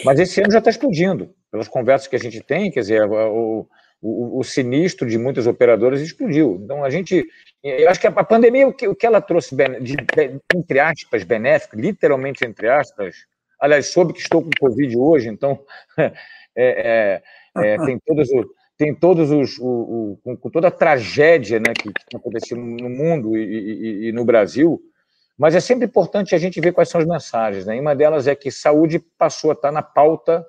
[0.03, 1.29] mas esse ano já está explodindo.
[1.51, 3.65] Pelas conversas que a gente tem, quer dizer, o,
[4.01, 6.59] o, o, sinistro de muitas operadoras explodiu.
[6.63, 7.25] Então, a gente.
[7.63, 9.95] Eu acho que a pandemia, o que, o que ela trouxe, de,
[10.55, 13.15] entre aspas, benéfico, literalmente entre aspas,
[13.59, 15.59] Aliás, soube que estou com Covid hoje, então
[15.97, 16.11] é,
[16.55, 17.21] é,
[17.57, 18.45] é, tem todos os.
[18.77, 19.57] Tem todos os.
[19.57, 24.11] O, o, com toda a tragédia né, que está acontecendo no mundo e, e, e,
[24.11, 24.81] no Brasil,
[25.37, 27.65] mas é sempre importante a gente ver quais são as mensagens.
[27.65, 27.77] Né?
[27.77, 30.45] E uma delas é que saúde passou a estar na pauta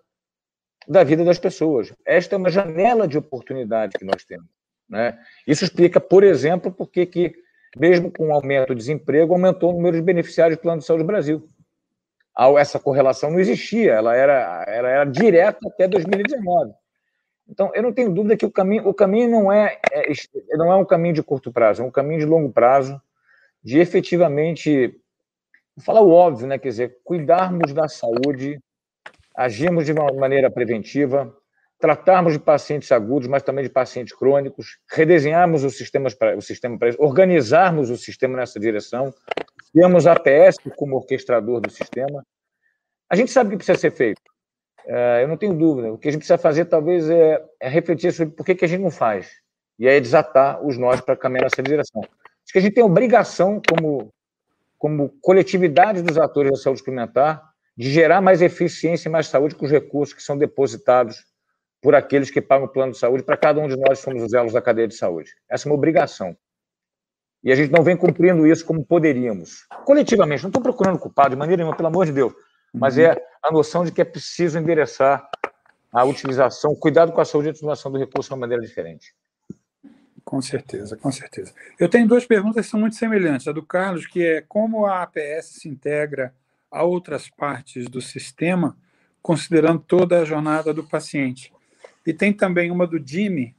[0.89, 1.93] da vida das pessoas.
[2.05, 4.47] Esta é uma janela de oportunidade que nós temos.
[4.89, 5.19] Né?
[5.47, 7.35] Isso explica, por exemplo, por que,
[7.77, 11.03] mesmo com o aumento do desemprego, aumentou o número de beneficiários do Plano de Saúde
[11.03, 11.49] do Brasil
[12.59, 16.73] essa correlação não existia, ela era, ela era direta até 2019.
[17.49, 20.13] Então, eu não tenho dúvida que o caminho, o caminho não, é, é,
[20.57, 23.01] não é um caminho de curto prazo, é um caminho de longo prazo,
[23.63, 25.01] de efetivamente,
[25.75, 26.59] vou falar o óbvio, né?
[26.59, 28.61] quer dizer, cuidarmos da saúde,
[29.37, 31.33] agirmos de uma maneira preventiva,
[31.79, 36.79] tratarmos de pacientes agudos, mas também de pacientes crônicos, redesenharmos o sistema para o sistema
[36.79, 39.13] para organizarmos o sistema nessa direção,
[39.73, 42.25] temos a APS como orquestrador do sistema.
[43.11, 44.23] A gente sabe o que precisa ser feito.
[44.87, 45.93] É, eu não tenho dúvida.
[45.93, 48.83] O que a gente precisa fazer, talvez, é, é refletir sobre por que, a gente
[48.83, 49.31] não faz.
[49.79, 52.01] E aí desatar os nós para caminhar nessa direção.
[52.03, 54.09] Acho que a gente tem obrigação, como,
[54.79, 57.43] como coletividade dos atores da saúde suplementar,
[57.77, 61.25] de gerar mais eficiência e mais saúde com os recursos que são depositados
[61.81, 64.33] por aqueles que pagam o plano de saúde, para cada um de nós somos os
[64.33, 65.31] elos da cadeia de saúde.
[65.49, 66.37] Essa é uma obrigação.
[67.45, 69.67] E a gente não vem cumprindo isso como poderíamos.
[69.85, 72.33] Coletivamente, não estou procurando culpado de maneira nenhuma, pelo amor de Deus,
[72.75, 75.29] mas é a noção de que é preciso endereçar
[75.93, 79.15] a utilização, cuidado com a saúde e a utilização do recurso de uma maneira diferente.
[80.25, 81.55] Com certeza, com certeza.
[81.79, 83.47] Eu tenho duas perguntas que são muito semelhantes.
[83.47, 86.35] A do Carlos, que é como a APS se integra
[86.77, 88.77] a outras partes do sistema,
[89.23, 91.51] considerando toda a jornada do paciente.
[92.07, 93.57] E tem também uma do Jimmy,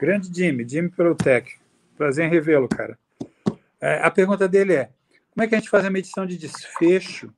[0.00, 1.56] grande Jimmy, Jimmy Perotec.
[1.94, 2.98] Prazer em revê-lo, cara.
[3.78, 4.90] É, a pergunta dele é:
[5.30, 7.32] como é que a gente faz a medição de desfecho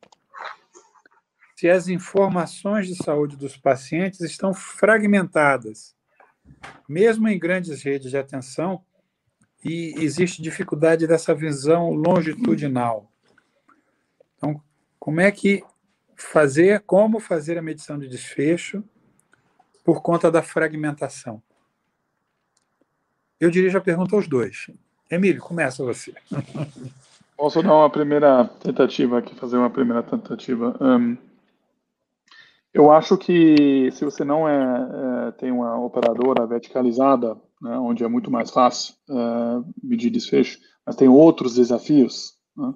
[1.56, 5.94] se as informações de saúde dos pacientes estão fragmentadas,
[6.88, 8.82] mesmo em grandes redes de atenção,
[9.62, 13.09] e existe dificuldade dessa visão longitudinal?
[15.00, 15.64] Como é que
[16.14, 18.84] fazer, como fazer a medição de desfecho
[19.82, 21.42] por conta da fragmentação?
[23.40, 24.70] Eu dirijo a pergunta aos dois.
[25.10, 26.12] Emílio, começa você.
[27.34, 30.76] Posso dar uma primeira tentativa aqui, fazer uma primeira tentativa.
[30.78, 31.16] Um,
[32.72, 38.08] eu acho que se você não é, é tem uma operadora verticalizada, né, onde é
[38.08, 39.14] muito mais fácil é,
[39.82, 42.74] medir desfecho, mas tem outros desafios, né,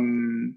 [0.00, 0.54] um,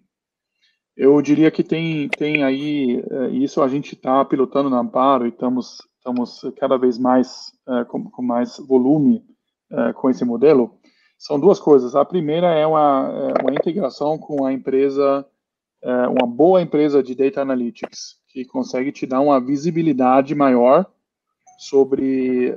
[1.01, 5.29] eu diria que tem, tem aí, é, isso a gente está pilotando na Amparo e
[5.29, 9.25] estamos, estamos cada vez mais é, com, com mais volume
[9.71, 10.77] é, com esse modelo
[11.17, 11.95] são duas coisas.
[11.95, 15.23] A primeira é uma, uma integração com a empresa,
[15.83, 20.83] uma boa empresa de data analytics, que consegue te dar uma visibilidade maior
[21.59, 22.51] sobre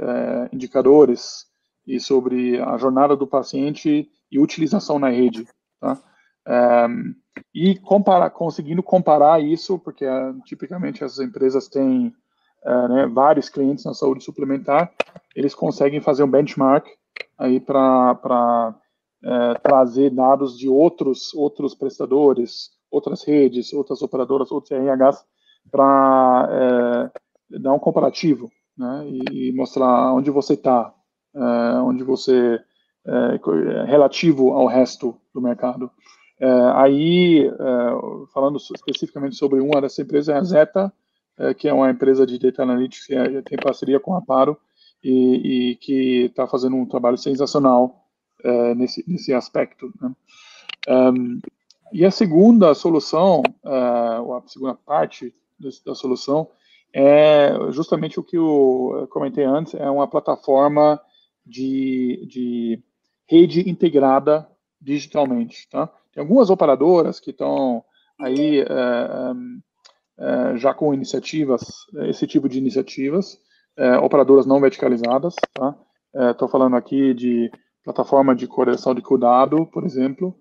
[0.50, 1.44] indicadores
[1.86, 5.46] e sobre a jornada do paciente e utilização na rede.
[5.78, 6.02] Tá?
[7.54, 12.14] E comparar, conseguindo comparar isso, porque uh, tipicamente essas empresas têm
[12.64, 14.92] uh, né, vários clientes na saúde suplementar,
[15.34, 16.86] eles conseguem fazer um benchmark
[17.38, 18.74] aí para
[19.22, 25.24] uh, trazer dados de outros outros prestadores, outras redes, outras operadoras, outros RHs
[25.70, 27.10] para
[27.48, 30.92] dar um comparativo né, e, mostrar onde você está,
[31.84, 32.60] onde você
[33.86, 35.90] relativo ao resto do mercado.
[36.40, 40.92] É, aí, é, falando especificamente sobre uma dessas empresas, é a Zeta,
[41.38, 44.58] é, que é uma empresa de data analytics que é, tem parceria com a Paro
[45.02, 48.00] e, e que está fazendo um trabalho sensacional
[48.76, 49.90] nesse, nesse aspecto.
[49.98, 50.12] Né?
[50.86, 51.40] Um,
[51.90, 53.42] e a segunda solução,
[54.22, 55.34] ou a segunda parte
[55.86, 56.50] da solução,
[56.92, 61.00] é justamente o que eu comentei antes, é uma plataforma
[61.46, 62.82] de, de
[63.26, 64.46] rede integrada
[64.80, 65.90] digitalmente, tá?
[66.14, 67.84] Tem algumas operadoras que estão
[68.20, 68.64] aí é,
[70.18, 71.62] é, já com iniciativas,
[72.08, 73.36] esse tipo de iniciativas,
[74.00, 75.76] operadoras não verticalizadas, tá?
[76.30, 77.50] Estou falando aqui de
[77.82, 80.32] plataforma de correção de cuidado, por exemplo,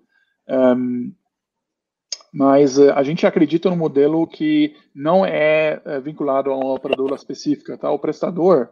[2.32, 7.90] mas a gente acredita no modelo que não é vinculado a uma operadora específica, tá?
[7.90, 8.68] O prestador,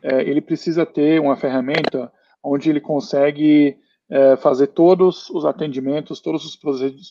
[0.00, 3.76] ele precisa ter uma ferramenta onde ele consegue
[4.14, 6.56] é, fazer todos os atendimentos, todos os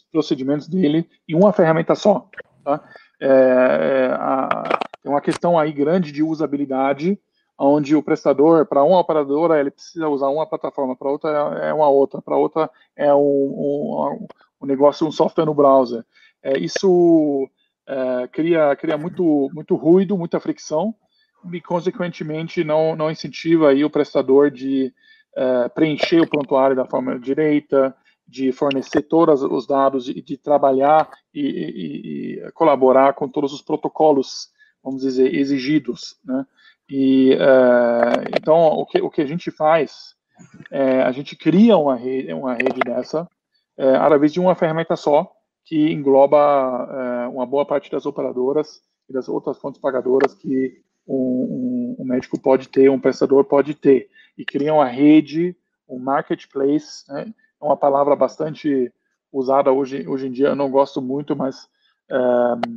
[0.10, 2.30] procedimentos dele em uma ferramenta só.
[2.64, 2.82] Tá?
[3.20, 7.20] É, é, a, tem uma questão aí grande de usabilidade,
[7.60, 11.30] onde o prestador, para uma operadora, ele precisa usar uma plataforma, para outra
[11.62, 14.28] é uma outra, para outra é um, um,
[14.62, 16.06] um, negócio, um software no browser.
[16.41, 17.49] É, isso
[17.86, 20.95] é, cria, cria muito, muito ruído, muita fricção,
[21.51, 24.93] e, consequentemente, não, não incentiva aí o prestador de
[25.38, 27.96] uh, preencher o prontuário da forma direita,
[28.28, 33.62] de fornecer todos os dados e de trabalhar e, e, e, colaborar com todos os
[33.62, 34.50] protocolos,
[34.84, 36.46] vamos dizer, exigidos, né?
[36.90, 40.16] E uh, então o que, o que a gente faz,
[40.72, 43.28] é, a gente cria uma rede, uma rede dessa
[43.78, 45.32] é, através de uma ferramenta só
[45.66, 46.38] que engloba
[46.92, 52.06] é, uma boa parte das operadoras e das outras fontes pagadoras que um, um, um
[52.06, 55.56] médico pode ter, um prestador pode ter e criam a rede,
[55.88, 57.34] um marketplace, né?
[57.62, 58.92] é uma palavra bastante
[59.32, 61.68] usada hoje, hoje em dia, eu não gosto muito, mas
[62.12, 62.76] um,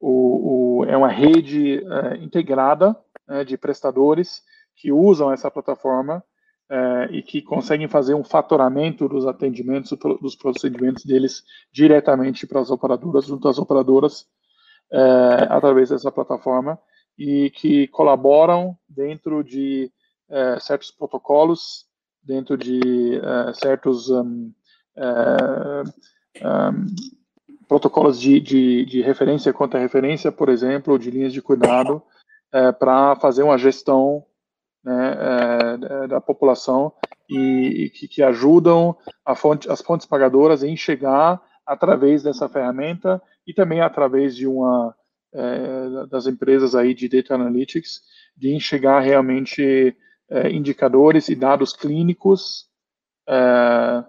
[0.00, 4.42] o, o, é uma rede uh, integrada né, de prestadores
[4.76, 6.22] que usam essa plataforma
[6.70, 11.42] uh, e que conseguem fazer um fatoramento dos atendimentos, dos procedimentos deles
[11.72, 14.22] diretamente para as operadoras, junto às operadoras,
[14.92, 16.78] uh, através dessa plataforma,
[17.16, 19.92] e que colaboram dentro de
[20.30, 21.86] é, certos protocolos
[22.22, 24.52] dentro de é, certos um,
[24.96, 25.82] é,
[26.42, 26.86] um,
[27.68, 32.02] protocolos de, de, de referência contra referência, por exemplo, de linhas de cuidado,
[32.52, 34.24] é, para fazer uma gestão
[34.84, 35.76] né,
[36.08, 36.92] da população
[37.28, 38.94] e, e que, que, ajudam
[39.34, 44.94] fonte, as fontes pagadoras a enxergar através dessa ferramenta e também através de uma
[45.32, 48.02] é, das empresas aí de data analytics
[48.36, 49.96] de enxergar realmente
[50.34, 52.68] é, indicadores e dados clínicos
[53.28, 54.04] é,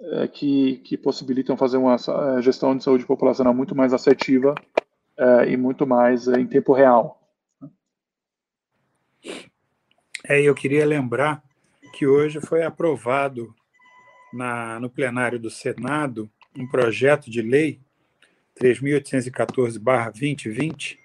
[0.00, 4.54] é, que, que possibilitam fazer uma é, gestão de saúde populacional muito mais assertiva
[5.18, 7.20] é, e muito mais em tempo real.
[10.26, 11.44] É, eu queria lembrar
[11.92, 13.54] que hoje foi aprovado
[14.32, 17.78] na, no plenário do Senado um projeto de lei
[18.58, 20.98] 3.814-2020,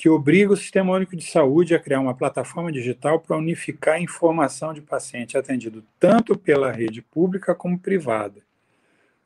[0.00, 4.00] que obriga o Sistema Único de Saúde a criar uma plataforma digital para unificar a
[4.00, 8.40] informação de paciente atendido tanto pela rede pública como privada.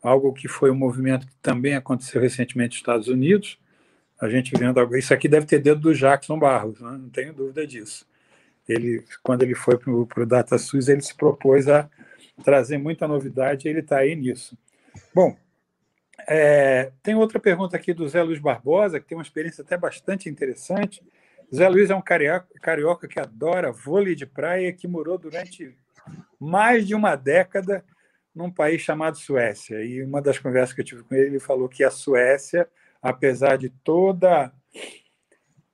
[0.03, 3.57] Algo que foi um movimento que também aconteceu recentemente nos Estados Unidos.
[4.20, 4.97] A gente vendo algo.
[4.97, 6.91] Isso aqui deve ter dedo do Jackson Barros, né?
[6.91, 8.05] não tenho dúvida disso.
[8.68, 11.89] Ele, quando ele foi para o DataSUS, ele se propôs a
[12.43, 14.59] trazer muita novidade e ele está aí nisso.
[15.14, 15.37] Bom,
[16.29, 20.29] é, tem outra pergunta aqui do Zé Luiz Barbosa, que tem uma experiência até bastante
[20.29, 21.03] interessante.
[21.55, 25.77] Zé Luiz é um carioca, carioca que adora vôlei de praia, que morou durante
[26.39, 27.85] mais de uma década
[28.35, 29.85] num país chamado Suécia.
[29.85, 32.69] E uma das conversas que eu tive com ele, ele falou que a Suécia,
[33.01, 34.53] apesar de toda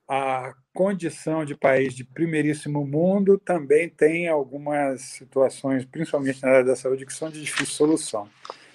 [0.08, 6.76] a condição de país de primeiríssimo mundo, também tem algumas situações, principalmente na área da
[6.76, 8.28] saúde, que são de difícil solução.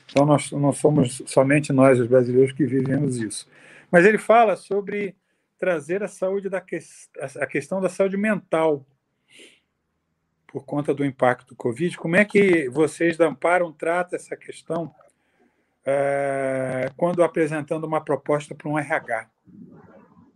[0.10, 3.50] Então, nós não somos somente nós, os brasileiros, que vivemos isso.
[3.92, 5.16] Mas ele fala sobre
[5.58, 6.80] trazer a saúde da que...
[7.40, 8.86] a questão da saúde mental
[10.56, 11.98] por conta do impacto do Covid.
[11.98, 14.94] Como é que vocês da Amparo tratam essa questão
[15.86, 19.30] é, quando apresentando uma proposta para um RH?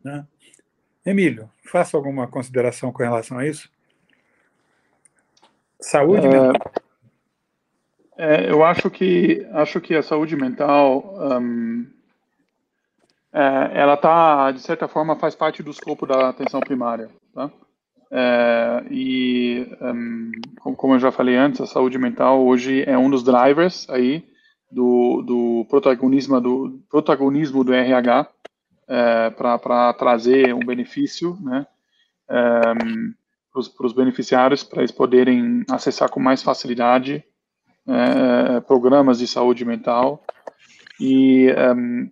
[0.04, 0.28] Né?
[1.06, 3.72] Emílio, faça alguma consideração com relação a isso?
[5.80, 6.74] Saúde é, mental.
[8.22, 11.88] É, eu acho que acho que a saúde mental um,
[13.32, 17.50] é, ela tá de certa forma faz parte do escopo da atenção primária, tá?
[18.12, 20.32] É, e um,
[20.76, 24.28] como eu já falei antes, a saúde mental hoje é um dos drivers aí
[24.70, 28.28] do, do protagonismo do protagonismo do RH
[28.90, 31.66] é, para trazer um benefício, né?
[32.30, 33.14] Um,
[33.78, 37.24] para os beneficiários, para eles poderem acessar com mais facilidade
[37.90, 40.24] é, programas de saúde mental.
[41.00, 42.10] E um,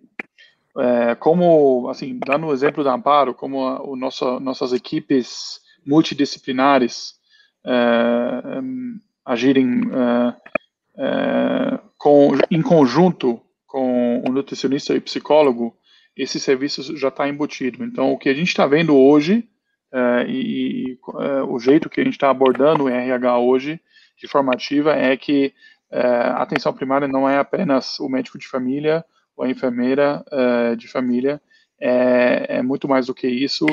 [0.78, 7.14] é, como, assim, dando o exemplo da Amparo, como a, o nosso, nossas equipes multidisciplinares
[7.64, 10.34] é, um, agirem é,
[10.98, 15.76] é, com, em conjunto com o nutricionista e psicólogo,
[16.16, 17.84] esse serviço já está embutido.
[17.84, 19.48] Então, o que a gente está vendo hoje
[20.26, 20.98] e, e
[21.48, 23.80] o jeito que a gente está abordando o RH hoje,
[24.18, 25.54] de forma ativa, é que
[25.90, 29.04] é, a atenção primária não é apenas o médico de família
[29.36, 31.40] ou a enfermeira é, de família,
[31.80, 33.66] é, é, muito mais do que isso.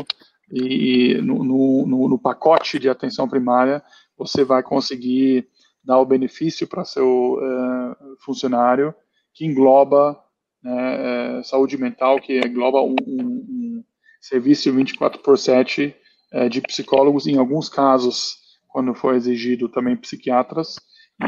[0.52, 3.82] E, no, no, no, pacote de atenção primária,
[4.16, 5.48] você vai conseguir
[5.84, 8.94] dar o benefício para seu é, funcionário,
[9.34, 10.18] que engloba
[10.64, 13.84] né, saúde mental, que engloba um, um, um
[14.22, 15.96] serviço 24 por 7
[16.32, 18.38] é, de psicólogos, em alguns casos,
[18.76, 20.76] quando for exigido, também psiquiatras,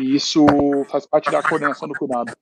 [0.02, 0.46] e isso
[0.90, 2.36] faz parte da coordenação do cuidado.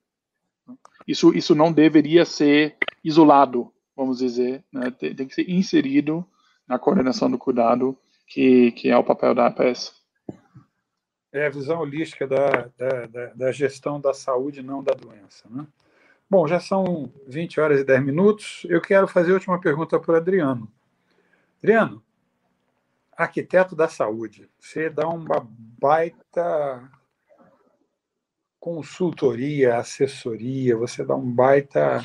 [1.06, 4.90] Isso, isso não deveria ser isolado, vamos dizer, né?
[4.90, 6.26] tem, tem, que ser inserido
[6.66, 7.96] na coordenação do cuidado,
[8.26, 9.94] que, que é o papel da APS.
[11.32, 15.48] É a visão holística da, da, da, da gestão da saúde, não da doença.
[15.48, 15.64] Né?
[16.28, 18.66] Bom, já são 20 horas e 10 minutos.
[18.68, 20.68] Eu quero fazer a última pergunta para o Adriano.
[21.62, 22.02] Adriano,
[23.16, 25.46] arquiteto da saúde, você dá uma
[25.80, 26.90] baita
[28.60, 32.04] consultoria, assessoria, você dá um baita,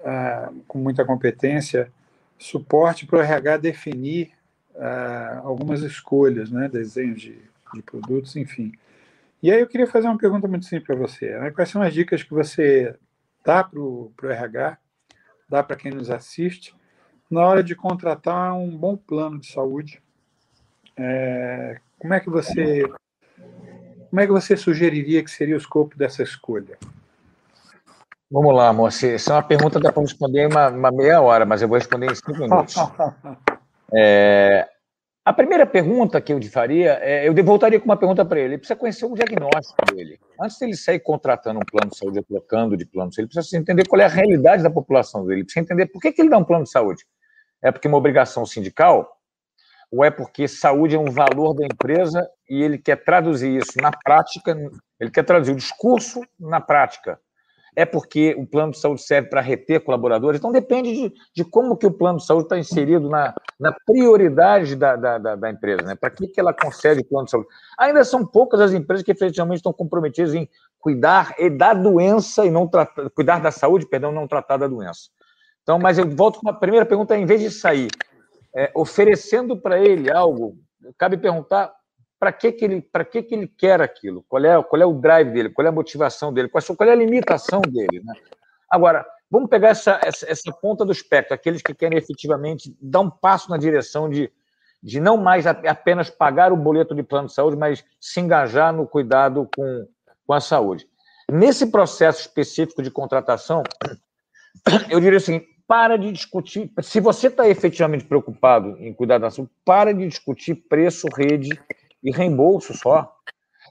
[0.00, 1.92] uh, com muita competência,
[2.38, 4.32] suporte para o RH definir
[4.74, 7.38] uh, algumas escolhas, né, desenhos de,
[7.74, 8.72] de, produtos, enfim.
[9.42, 11.38] E aí eu queria fazer uma pergunta muito simples para você.
[11.38, 11.50] Né?
[11.50, 12.96] Quais são as dicas que você
[13.44, 14.78] dá para o RH,
[15.46, 16.74] dá para quem nos assiste,
[17.30, 20.02] na hora de contratar um bom plano de saúde,
[20.96, 22.84] é, como é que você
[24.10, 26.78] como é que você sugeriria que seria o escopo dessa escolha?
[28.30, 29.08] Vamos lá, moça.
[29.08, 31.68] Essa é uma pergunta que dá para responder em uma, uma, meia hora, mas eu
[31.68, 32.76] vou responder em cinco minutos.
[33.96, 34.66] É,
[35.24, 38.54] a primeira pergunta que eu faria, é, eu voltaria com uma pergunta para ele.
[38.54, 40.18] Ele precisa conhecer o diagnóstico dele.
[40.40, 43.56] Antes dele sair contratando um plano de saúde, trocando de plano de saúde, ele precisa
[43.56, 45.40] entender qual é a realidade da população dele.
[45.40, 47.04] Ele precisa entender por que, que ele dá um plano de saúde.
[47.64, 49.18] É porque é uma obrigação sindical?
[49.90, 53.90] Ou é porque saúde é um valor da empresa e ele quer traduzir isso na
[53.90, 54.56] prática?
[55.00, 57.18] Ele quer traduzir o discurso na prática
[57.76, 60.38] é porque o plano de saúde serve para reter colaboradores.
[60.38, 64.76] Então, depende de, de como que o plano de saúde está inserido na, na prioridade
[64.76, 65.82] da, da, da, da empresa.
[65.82, 65.94] Né?
[65.94, 67.48] Para que, que ela concede o plano de saúde?
[67.78, 70.48] Ainda são poucas as empresas que efetivamente estão comprometidas em
[70.78, 75.10] cuidar da doença e não tratar, cuidar da saúde, perdão, não tratar da doença.
[75.64, 77.88] Então, mas eu volto com a primeira pergunta, em vez de sair
[78.54, 80.56] é, oferecendo para ele algo,
[80.96, 81.74] cabe perguntar
[82.20, 85.30] para que, que, ele, que, que ele quer aquilo, qual é, qual é o drive
[85.32, 88.02] dele, qual é a motivação dele, qual, qual é a limitação dele.
[88.04, 88.14] Né?
[88.70, 93.10] Agora, vamos pegar essa, essa, essa, ponta do espectro, aqueles que querem efetivamente dar um
[93.10, 94.30] passo na direção de,
[94.82, 98.86] de não mais apenas pagar o boleto de plano de saúde, mas se engajar no
[98.86, 99.88] cuidado com,
[100.26, 100.86] com a saúde.
[101.30, 103.62] Nesse processo específico de contratação,
[104.88, 109.50] eu diria assim, para de discutir, se você está efetivamente preocupado em cuidar da saúde,
[109.64, 111.50] para de discutir preço, rede
[112.02, 113.10] e reembolso só.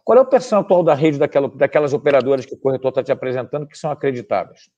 [0.03, 3.67] Qual é o percentual da rede daquela, daquelas operadoras que o corretor está te apresentando
[3.67, 4.69] que são acreditáveis?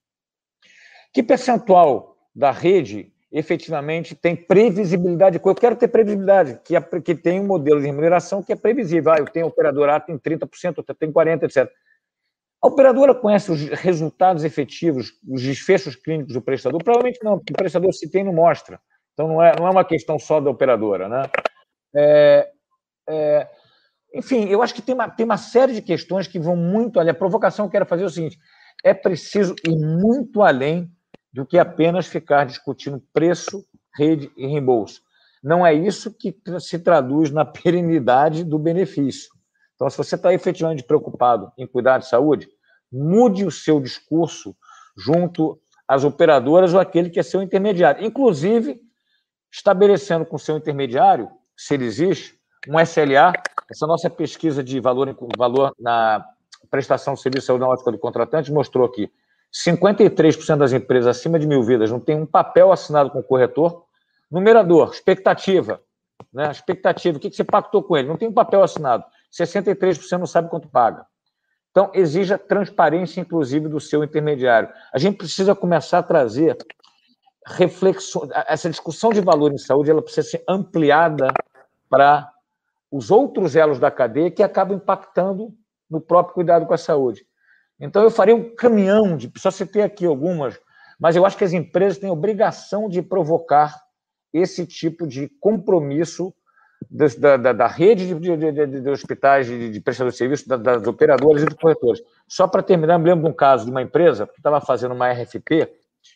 [1.14, 5.40] Que percentual da rede efetivamente tem previsibilidade?
[5.44, 9.14] Eu quero ter previsibilidade, que, que tem um modelo de remuneração que é previsível.
[9.14, 11.72] Ah, eu tenho operadora A tem 30%, outra tem 40%, etc.
[12.66, 16.84] A operadora conhece os resultados efetivos, os desfechos clínicos do prestador?
[16.84, 18.80] Provavelmente não, porque o prestador se tem não mostra.
[19.14, 21.08] Então não é, não é uma questão só da operadora.
[21.08, 21.30] Né?
[21.96, 22.50] É,
[23.08, 23.48] é,
[24.16, 27.12] enfim, eu acho que tem uma, tem uma série de questões que vão muito além.
[27.12, 28.40] A provocação que eu quero fazer é o seguinte:
[28.84, 30.90] é preciso ir muito além
[31.32, 33.64] do que apenas ficar discutindo preço,
[33.96, 35.04] rede e reembolso.
[35.44, 39.30] não é isso que se traduz na perenidade do benefício.
[39.76, 42.48] Então, se você está efetivamente preocupado em cuidar de saúde,
[42.92, 44.56] mude o seu discurso
[44.98, 48.04] junto às operadoras ou aquele que é seu intermediário.
[48.04, 48.80] Inclusive,
[49.52, 53.34] estabelecendo com seu intermediário, se ele existe, um SLA,
[53.70, 56.26] essa nossa pesquisa de valor, valor na
[56.70, 59.12] prestação de serviço ótica do contratante mostrou que
[59.54, 63.86] 53% das empresas acima de mil vidas não tem um papel assinado com o corretor.
[64.30, 65.82] Numerador, expectativa.
[66.34, 66.52] Né?
[66.52, 68.08] Expectativa, o que você pactou com ele?
[68.08, 69.06] Não tem um papel assinado.
[69.32, 71.06] 63% não sabe quanto paga.
[71.76, 74.70] Então, exija transparência, inclusive, do seu intermediário.
[74.94, 76.58] A gente precisa começar a trazer
[77.46, 78.30] reflexões.
[78.48, 81.28] Essa discussão de valor em saúde ela precisa ser ampliada
[81.90, 82.32] para
[82.90, 85.54] os outros elos da cadeia que acabam impactando
[85.90, 87.28] no próprio cuidado com a saúde.
[87.78, 89.30] Então, eu faria um caminhão de.
[89.36, 90.58] Só citei aqui algumas,
[90.98, 93.76] mas eu acho que as empresas têm obrigação de provocar
[94.32, 96.34] esse tipo de compromisso
[96.90, 100.58] da, da, da rede de, de, de, de, hospitais, de, de prestadores de serviço, da,
[100.58, 102.02] das operadoras e dos corretores.
[102.28, 105.12] Só para terminar, me lembro de um caso de uma empresa que estava fazendo uma
[105.12, 105.70] RFP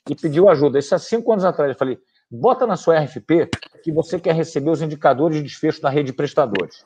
[0.10, 0.80] e pediu ajuda.
[0.80, 1.72] Isso há cinco anos atrás.
[1.72, 2.00] Eu falei:
[2.30, 3.50] bota na sua RFP
[3.84, 6.84] que você quer receber os indicadores de desfecho da rede de prestadores.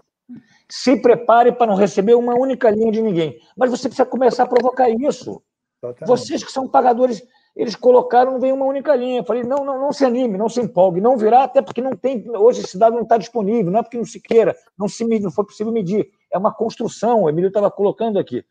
[0.70, 3.38] Se prepare para não receber uma única linha de ninguém.
[3.58, 5.42] Mas você precisa começar a provocar isso.
[5.82, 6.08] Totalmente.
[6.08, 7.22] Vocês que são pagadores
[7.56, 9.20] eles colocaram, veio uma única linha.
[9.20, 11.96] Eu falei, não, não, não se anime, não se empolgue, não virá, até porque não
[11.96, 15.04] tem, hoje esse dado não está disponível, não é porque não se queira, não, se,
[15.20, 16.10] não foi possível medir.
[16.32, 18.44] É uma construção, o Emílio estava colocando aqui.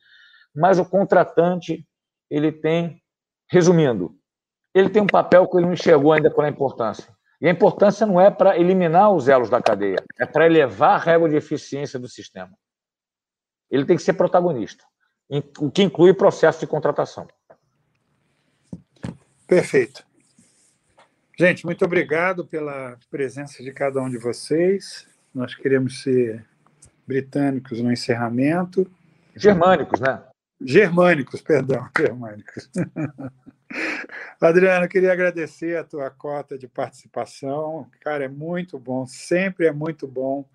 [0.55, 1.85] Mas o contratante,
[2.31, 3.03] ele tem,
[3.51, 4.15] resumindo,
[4.75, 7.13] ele tem um papel que ele não enxergou ainda pela importância.
[7.41, 10.99] E a importância não é para eliminar os elos da cadeia, é para elevar a
[10.99, 12.57] régua de eficiência do sistema.
[13.69, 14.85] Ele tem que ser protagonista,
[15.59, 17.27] o que inclui o processo de contratação.
[19.53, 20.03] Perfeito.
[21.39, 25.07] Gente, muito obrigado pela presença de cada um de vocês.
[25.35, 26.43] Nós queremos ser
[27.07, 28.91] britânicos no encerramento.
[29.37, 30.23] Germânicos, né?
[30.59, 32.71] Germânicos, perdão, germânicos.
[34.41, 37.91] Adriano, queria agradecer a tua cota de participação.
[38.01, 40.49] Cara, é muito bom, sempre é muito bom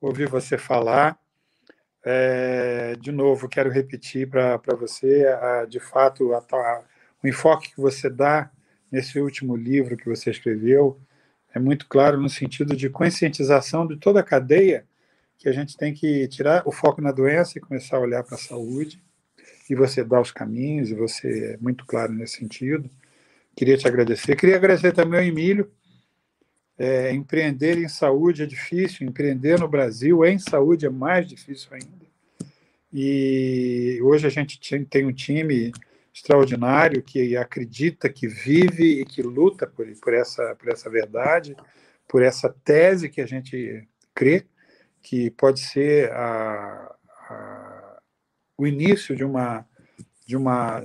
[0.00, 1.16] ouvir você falar.
[2.04, 6.82] É, de novo, quero repetir para você, a, de fato, a, a,
[7.22, 8.50] o enfoque que você dá
[8.90, 10.98] nesse último livro que você escreveu
[11.54, 14.84] é muito claro no sentido de conscientização de toda a cadeia
[15.40, 18.34] que a gente tem que tirar o foco na doença e começar a olhar para
[18.34, 19.02] a saúde.
[19.68, 22.90] E você dá os caminhos, e você é muito claro nesse sentido.
[23.56, 24.36] Queria te agradecer.
[24.36, 25.70] Queria agradecer também ao Emílio.
[26.76, 32.06] É, empreender em saúde é difícil, empreender no Brasil em saúde é mais difícil ainda.
[32.92, 35.72] E hoje a gente tem um time
[36.12, 41.56] extraordinário que acredita, que vive e que luta por, por, essa, por essa verdade,
[42.08, 44.44] por essa tese que a gente crê
[45.02, 46.94] que pode ser a,
[47.28, 48.00] a,
[48.58, 49.64] o início de uma,
[50.26, 50.84] de, uma,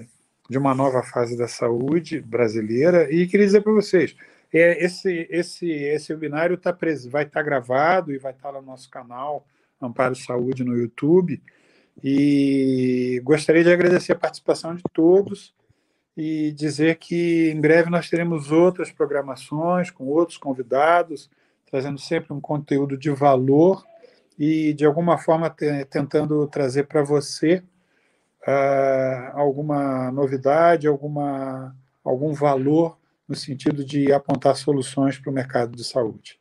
[0.49, 3.11] de uma nova fase da saúde brasileira.
[3.11, 4.15] E queria dizer para vocês,
[4.53, 6.71] é, esse, esse, esse webinário tá,
[7.09, 9.45] vai estar tá gravado e vai estar tá no nosso canal
[9.81, 11.41] Amparo Saúde no YouTube.
[12.03, 15.53] E gostaria de agradecer a participação de todos
[16.15, 21.29] e dizer que em breve nós teremos outras programações com outros convidados,
[21.69, 23.83] trazendo sempre um conteúdo de valor
[24.37, 25.49] e, de alguma forma,
[25.89, 27.63] tentando trazer para você
[28.47, 32.97] uh, alguma novidade, alguma, algum valor
[33.27, 36.39] no sentido de apontar soluções para o mercado de saúde.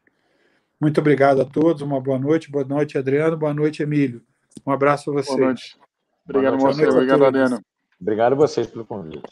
[0.80, 2.50] Muito obrigado a todos, uma boa noite.
[2.50, 3.36] Boa noite, Adriano.
[3.36, 4.22] Boa noite, Emílio.
[4.66, 5.36] Um abraço a vocês.
[5.36, 5.78] Boa noite.
[6.28, 6.86] Obrigado, você.
[6.86, 7.60] Obrigado, Adriano.
[8.00, 9.22] Obrigado a vocês pelo convite.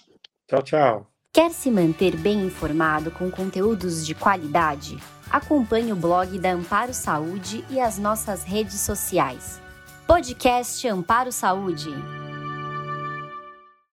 [0.47, 1.07] Tchau, tchau.
[1.33, 4.99] Quer se manter bem informado com conteúdos de qualidade?
[5.31, 9.61] Acompanhe o blog da Amparo Saúde e as nossas redes sociais.
[10.07, 11.89] Podcast Amparo Saúde.